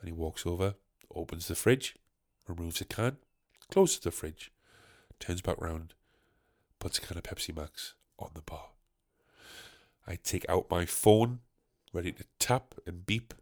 And 0.00 0.08
he 0.08 0.12
walks 0.12 0.44
over, 0.44 0.74
opens 1.14 1.48
the 1.48 1.54
fridge, 1.54 1.96
removes 2.46 2.82
a 2.82 2.84
can, 2.84 3.16
closes 3.70 4.00
the 4.00 4.10
fridge, 4.10 4.52
turns 5.18 5.40
back 5.40 5.58
round, 5.58 5.94
puts 6.80 6.98
a 6.98 7.00
can 7.00 7.16
of 7.16 7.22
Pepsi 7.22 7.56
Max 7.56 7.94
on 8.18 8.32
the 8.34 8.42
bar. 8.42 8.72
I 10.06 10.16
take 10.16 10.44
out 10.50 10.70
my 10.70 10.84
phone 10.84 11.40
ready 11.92 12.12
to 12.12 12.24
tap 12.38 12.74
and 12.86 13.06
beep 13.06 13.34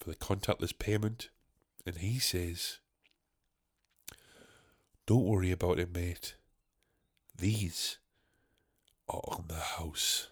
for 0.00 0.10
the 0.10 0.16
contactless 0.16 0.76
payment, 0.78 1.28
and 1.86 1.98
he 1.98 2.18
says, 2.18 2.78
Don't 5.06 5.24
worry 5.24 5.50
about 5.50 5.78
it, 5.78 5.92
mate. 5.92 6.34
These 7.36 7.98
are 9.08 9.20
on 9.28 9.44
the 9.48 9.54
house. 9.54 10.28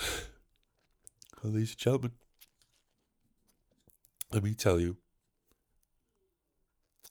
Well, 1.42 1.52
ladies 1.52 1.72
and 1.72 1.78
gentlemen, 1.78 2.12
let 4.32 4.42
me 4.42 4.54
tell 4.54 4.80
you, 4.80 4.96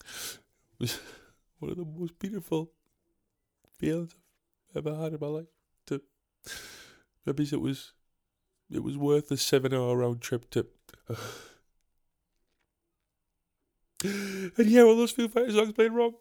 it 0.02 0.38
was 0.80 0.98
one 1.60 1.70
of 1.70 1.76
the 1.76 1.84
most 1.84 2.18
beautiful 2.18 2.72
feelings 3.78 4.16
I've 4.70 4.84
ever 4.84 4.96
had 5.00 5.12
in 5.12 5.18
my 5.20 5.28
life. 5.28 5.46
To 5.86 6.02
maybe 7.26 7.48
it 7.50 7.60
was 7.60 7.92
it 8.70 8.82
was 8.82 8.96
worth 8.96 9.28
the 9.28 9.36
seven 9.36 9.74
hour 9.74 9.96
round 9.96 10.20
trip 10.20 10.50
to 10.50 10.66
and 14.04 14.52
yeah, 14.66 14.82
all 14.82 14.96
those 14.96 15.12
Foo 15.12 15.28
Fighters 15.28 15.54
songs 15.54 15.72
played 15.72 15.92
wrong. 15.92 16.14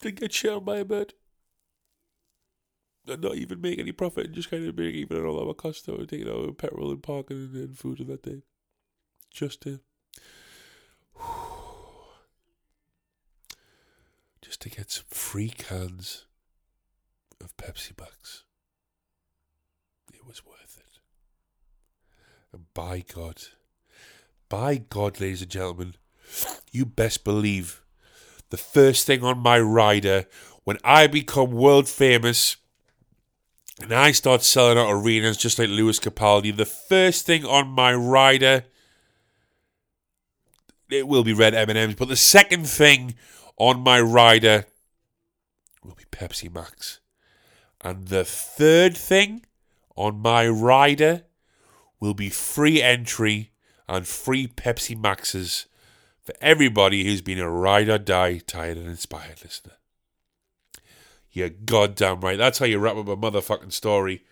Didn't 0.00 0.20
get 0.20 0.32
shit 0.32 0.52
on 0.52 0.64
by 0.64 0.78
a 0.78 0.84
bird. 0.84 1.14
And 3.08 3.22
not 3.22 3.36
even 3.36 3.60
make 3.60 3.78
any 3.78 3.92
profit 3.92 4.26
and 4.26 4.34
just 4.34 4.50
kind 4.50 4.66
of 4.66 4.74
break 4.74 4.96
even 4.96 5.18
on 5.18 5.26
all 5.26 5.46
our 5.46 5.54
costs 5.54 5.82
that 5.82 5.96
were 5.96 6.06
taking 6.06 6.28
out 6.28 6.58
petrol 6.58 6.90
and 6.90 7.00
parking 7.02 7.36
and, 7.36 7.54
and 7.54 7.78
food 7.78 8.00
on 8.00 8.08
that 8.08 8.24
day. 8.24 8.42
Just 9.30 9.60
to 9.62 9.78
just 14.42 14.60
to 14.62 14.68
get 14.68 14.90
some 14.90 15.04
free 15.08 15.50
cans 15.50 16.26
of 17.40 17.56
Pepsi 17.56 17.92
Max. 17.98 18.42
Was 20.26 20.44
worth 20.44 20.78
it. 20.78 20.98
And 22.52 22.64
by 22.74 23.04
God, 23.14 23.42
by 24.48 24.78
God, 24.78 25.20
ladies 25.20 25.42
and 25.42 25.50
gentlemen, 25.50 25.94
you 26.72 26.84
best 26.84 27.22
believe 27.22 27.82
the 28.50 28.56
first 28.56 29.06
thing 29.06 29.22
on 29.22 29.38
my 29.38 29.60
rider 29.60 30.26
when 30.64 30.78
I 30.82 31.06
become 31.06 31.52
world 31.52 31.88
famous 31.88 32.56
and 33.80 33.92
I 33.92 34.10
start 34.10 34.42
selling 34.42 34.78
out 34.78 34.90
arenas 34.90 35.36
just 35.36 35.58
like 35.60 35.68
Lewis 35.68 36.00
Capaldi, 36.00 36.56
the 36.56 36.64
first 36.64 37.24
thing 37.26 37.44
on 37.44 37.68
my 37.68 37.94
rider 37.94 38.64
it 40.90 41.06
will 41.06 41.24
be 41.24 41.32
red 41.32 41.54
M&Ms, 41.54 41.96
but 41.96 42.08
the 42.08 42.16
second 42.16 42.68
thing 42.68 43.14
on 43.56 43.80
my 43.80 44.00
rider 44.00 44.66
will 45.84 45.94
be 45.94 46.04
Pepsi 46.10 46.52
Max. 46.52 47.00
And 47.80 48.08
the 48.08 48.24
third 48.24 48.96
thing 48.96 49.44
on 49.96 50.20
my 50.20 50.46
rider 50.46 51.24
will 51.98 52.14
be 52.14 52.28
free 52.28 52.82
entry 52.82 53.52
and 53.88 54.06
free 54.06 54.46
Pepsi 54.46 54.98
Maxes 54.98 55.66
for 56.22 56.34
everybody 56.40 57.04
who's 57.04 57.22
been 57.22 57.38
a 57.38 57.50
ride 57.50 57.88
or 57.88 57.98
die, 57.98 58.38
tired 58.38 58.76
and 58.76 58.88
inspired 58.88 59.42
listener. 59.42 59.74
You're 61.30 61.50
goddamn 61.50 62.20
right. 62.20 62.38
That's 62.38 62.58
how 62.58 62.66
you 62.66 62.78
wrap 62.78 62.96
up 62.96 63.08
a 63.08 63.16
motherfucking 63.16 63.72
story. 63.72 64.24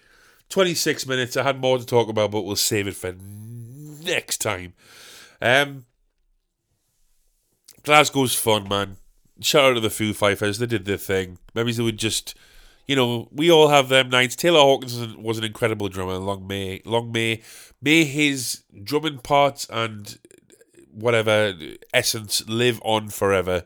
26 0.49 1.07
minutes. 1.07 1.37
I 1.37 1.43
had 1.43 1.61
more 1.61 1.79
to 1.79 1.87
talk 1.87 2.09
about, 2.09 2.31
but 2.31 2.43
we'll 2.43 2.57
save 2.57 2.87
it 2.87 2.97
for 2.97 3.15
next 4.05 4.39
time. 4.39 4.75
Um, 5.41 5.85
Glasgow's 7.83 8.35
fun, 8.35 8.69
man. 8.69 8.97
Shout 9.41 9.71
out 9.71 9.75
to 9.75 9.81
the 9.81 9.91
Foo 9.91 10.15
Fighters. 10.15 10.59
They 10.59 10.67
did 10.67 10.85
their 10.85 10.97
thing. 10.97 11.39
Maybe 11.55 11.73
they 11.73 11.83
would 11.83 11.99
just, 11.99 12.35
you 12.87 12.97
know, 12.97 13.29
we 13.33 13.51
all 13.51 13.69
have 13.69 13.89
them 13.89 14.11
nights. 14.11 14.37
Taylor 14.37 14.61
Hawkins 14.61 15.17
was 15.17 15.39
an 15.39 15.45
incredible 15.45 15.89
drummer. 15.89 16.19
Long 16.19 16.47
may, 16.47 16.83
long 16.85 17.13
may, 17.13 17.43
may 17.81 18.05
his 18.05 18.63
drumming 18.83 19.19
parts 19.19 19.67
and 19.71 20.19
whatever 20.93 21.55
essence 21.93 22.47
live 22.49 22.81
on 22.85 23.09
forever. 23.09 23.65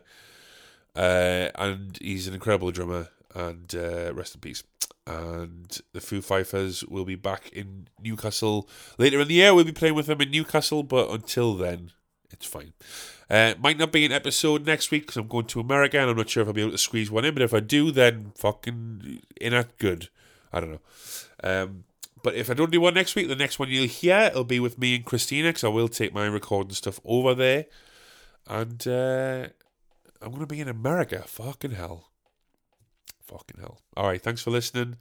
Uh, 0.95 1.49
and 1.55 1.97
he's 2.01 2.27
an 2.27 2.33
incredible 2.33 2.71
drummer. 2.71 3.09
And 3.35 3.73
uh, 3.75 4.13
rest 4.13 4.35
in 4.35 4.41
peace. 4.41 4.63
And 5.05 5.79
the 5.93 6.01
Foo 6.01 6.21
Fighters 6.21 6.83
will 6.85 7.05
be 7.05 7.15
back 7.15 7.49
in 7.51 7.87
Newcastle 8.01 8.69
later 8.97 9.19
in 9.19 9.27
the 9.27 9.35
year. 9.35 9.53
We'll 9.53 9.65
be 9.65 9.71
playing 9.71 9.95
with 9.95 10.05
them 10.05 10.21
in 10.21 10.31
Newcastle, 10.31 10.83
but 10.83 11.09
until 11.09 11.55
then, 11.55 11.91
it's 12.31 12.45
fine. 12.45 12.73
Uh, 13.29 13.53
might 13.59 13.77
not 13.77 13.91
be 13.91 14.05
an 14.05 14.11
episode 14.11 14.65
next 14.65 14.89
week 14.89 15.03
because 15.03 15.17
I'm 15.17 15.27
going 15.27 15.45
to 15.47 15.59
America 15.59 15.99
and 15.99 16.09
I'm 16.09 16.17
not 16.17 16.29
sure 16.29 16.41
if 16.41 16.47
I'll 16.47 16.53
be 16.53 16.61
able 16.61 16.71
to 16.71 16.77
squeeze 16.79 17.11
one 17.11 17.25
in. 17.25 17.33
But 17.33 17.43
if 17.43 17.53
I 17.53 17.59
do, 17.59 17.91
then 17.91 18.31
fucking 18.35 19.21
in 19.39 19.53
at 19.53 19.77
good. 19.77 20.09
I 20.51 20.59
don't 20.59 20.71
know. 20.71 20.79
Um, 21.43 21.83
but 22.23 22.33
if 22.35 22.49
I 22.49 22.53
don't 22.53 22.71
do 22.71 22.81
one 22.81 22.95
next 22.95 23.15
week, 23.15 23.27
the 23.27 23.35
next 23.35 23.59
one 23.59 23.69
you'll 23.69 23.87
hear 23.87 24.29
it'll 24.31 24.43
be 24.43 24.59
with 24.59 24.79
me 24.79 24.95
and 24.95 25.05
Christina 25.05 25.49
because 25.49 25.63
I 25.63 25.69
will 25.69 25.87
take 25.87 26.13
my 26.13 26.25
recording 26.25 26.73
stuff 26.73 26.99
over 27.05 27.35
there. 27.35 27.65
And 28.47 28.85
uh, 28.87 29.47
I'm 30.21 30.35
to 30.39 30.47
be 30.47 30.59
in 30.59 30.67
America. 30.67 31.23
Fucking 31.27 31.71
hell. 31.71 32.09
Fucking 33.21 33.59
hell. 33.59 33.81
All 33.95 34.07
right. 34.07 34.21
Thanks 34.21 34.41
for 34.41 34.49
listening. 34.49 34.97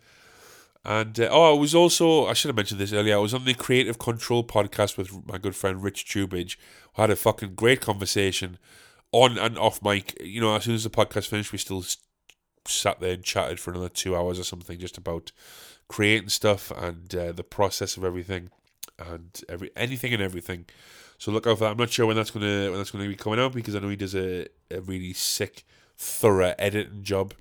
And 0.84 1.18
uh, 1.18 1.28
oh, 1.30 1.54
I 1.54 1.58
was 1.58 1.74
also, 1.74 2.26
I 2.26 2.32
should 2.32 2.48
have 2.48 2.56
mentioned 2.56 2.80
this 2.80 2.92
earlier, 2.92 3.16
I 3.16 3.20
was 3.20 3.34
on 3.34 3.44
the 3.44 3.54
Creative 3.54 3.98
Control 3.98 4.44
podcast 4.44 4.96
with 4.96 5.26
my 5.26 5.38
good 5.38 5.56
friend 5.56 5.82
Rich 5.82 6.06
Tubage. 6.06 6.56
I 6.96 7.02
had 7.02 7.10
a 7.10 7.16
fucking 7.16 7.54
great 7.54 7.80
conversation 7.80 8.58
on 9.12 9.38
and 9.38 9.58
off 9.58 9.82
mic. 9.82 10.16
You 10.22 10.40
know, 10.40 10.54
as 10.54 10.64
soon 10.64 10.74
as 10.74 10.84
the 10.84 10.90
podcast 10.90 11.28
finished, 11.28 11.52
we 11.52 11.58
still 11.58 11.84
sat 12.66 13.00
there 13.00 13.14
and 13.14 13.24
chatted 13.24 13.60
for 13.60 13.70
another 13.70 13.88
two 13.88 14.16
hours 14.16 14.38
or 14.38 14.44
something 14.44 14.78
just 14.78 14.98
about 14.98 15.32
creating 15.88 16.28
stuff 16.28 16.70
and 16.70 17.14
uh, 17.14 17.32
the 17.32 17.44
process 17.44 17.96
of 17.96 18.04
everything 18.04 18.50
and 18.98 19.42
every 19.48 19.70
anything 19.76 20.12
and 20.12 20.22
everything. 20.22 20.66
So 21.18 21.32
look 21.32 21.46
out 21.46 21.58
for 21.58 21.64
that. 21.64 21.72
I'm 21.72 21.76
not 21.76 21.90
sure 21.90 22.06
when 22.06 22.16
that's 22.16 22.30
gonna 22.30 22.70
when 22.70 22.78
that's 22.78 22.90
gonna 22.90 23.08
be 23.08 23.16
coming 23.16 23.40
out 23.40 23.52
because 23.52 23.74
I 23.74 23.80
know 23.80 23.88
he 23.88 23.96
does 23.96 24.14
a, 24.14 24.46
a 24.70 24.80
really 24.80 25.12
sick, 25.12 25.64
thorough 25.96 26.54
editing 26.58 27.02
job 27.02 27.34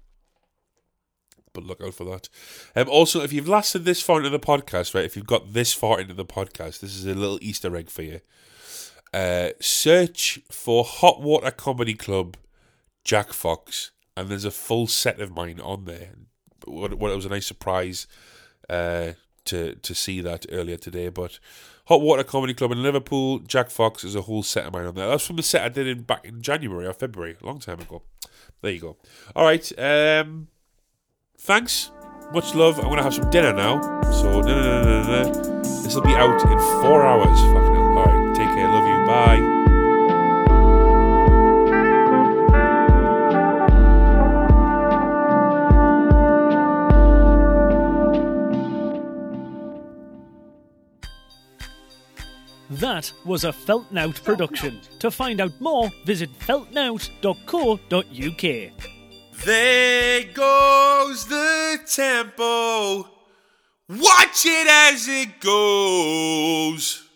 but 1.58 1.66
look 1.66 1.82
out 1.82 1.96
for 1.96 2.04
that. 2.04 2.30
Um, 2.76 2.88
also, 2.88 3.22
if 3.22 3.34
you've 3.34 3.48
lasted 3.48 3.84
this 3.84 4.00
far 4.00 4.18
into 4.18 4.30
the 4.30 4.40
podcast, 4.40 4.94
right, 4.94 5.04
if 5.04 5.16
you've 5.16 5.26
got 5.26 5.54
this 5.54 5.74
far 5.74 6.00
into 6.00 6.14
the 6.14 6.24
podcast, 6.24 6.82
this 6.82 6.96
is 6.96 7.08
a 7.08 7.16
little 7.16 7.40
Easter 7.42 7.76
egg 7.76 7.90
for 7.90 8.04
you. 8.04 8.22
Uh, 9.12 9.50
search 9.60 10.40
for 10.52 10.84
Hot 10.84 11.20
Water 11.20 11.50
Comedy 11.50 11.96
Club 11.96 12.38
Jack 13.04 13.34
Fox, 13.34 13.90
and 14.16 14.30
there's 14.30 14.46
a 14.46 14.52
full 14.52 14.86
set 14.86 15.20
of 15.20 15.36
mine 15.36 15.60
on 15.60 15.86
there. 15.86 16.10
What, 16.66 16.94
what 16.94 17.12
it 17.12 17.16
was 17.16 17.26
a 17.26 17.30
nice 17.30 17.48
surprise 17.48 18.06
uh, 18.70 19.14
to 19.46 19.76
to 19.76 19.96
see 19.96 20.22
that 20.22 20.46
earlier 20.52 20.78
today. 20.78 21.10
But 21.10 21.40
Hot 21.86 22.02
Water 22.02 22.24
Comedy 22.24 22.54
Club 22.54 22.72
in 22.72 22.84
Liverpool, 22.84 23.40
Jack 23.40 23.72
Fox 23.72 24.04
is 24.04 24.14
a 24.14 24.22
whole 24.22 24.44
set 24.44 24.68
of 24.68 24.74
mine 24.74 24.86
on 24.86 24.94
there. 24.94 25.10
That's 25.10 25.26
from 25.26 25.38
the 25.38 25.44
set 25.44 25.64
I 25.64 25.70
did 25.70 25.88
in 25.88 26.04
back 26.04 26.24
in 26.24 26.44
January 26.44 26.86
or 26.86 26.94
February, 26.94 27.36
a 27.42 27.46
long 27.46 27.60
time 27.60 27.80
ago. 27.80 28.04
There 28.62 28.72
you 28.72 28.80
go. 28.80 28.98
All 29.36 29.46
right. 29.46 29.80
Um, 29.80 30.50
thanks. 31.38 31.92
Much 32.34 32.54
love. 32.56 32.78
I'm 32.78 32.86
going 32.86 32.98
to 32.98 33.04
have 33.04 33.14
some 33.14 33.30
dinner 33.30 33.54
now. 33.54 34.02
So. 34.12 34.42
This 34.42 35.96
will 35.96 36.02
be 36.02 36.14
out 36.14 36.42
in 36.42 36.60
four 36.82 37.06
hours. 37.06 37.40
Fucking 37.40 37.76
hell. 37.76 37.98
All 37.98 38.06
right. 38.06 38.36
Take 38.36 38.50
care. 38.50 38.68
Love 38.68 38.86
you. 38.86 39.06
Bye. 39.08 39.54
That 52.70 53.14
was 53.24 53.46
a 53.46 53.54
Felt 53.54 53.90
Nowt 53.94 54.22
production. 54.26 54.82
To 55.00 55.10
find 55.10 55.40
out 55.40 55.54
more, 55.62 55.90
visit 56.06 56.30
feltnowt.co.uk. 56.40 58.97
There 59.46 60.24
goes 60.34 61.26
the 61.26 61.80
tempo. 61.86 63.10
Watch 63.90 64.46
it 64.46 64.68
as 64.68 65.08
it 65.08 65.40
goes. 65.40 67.07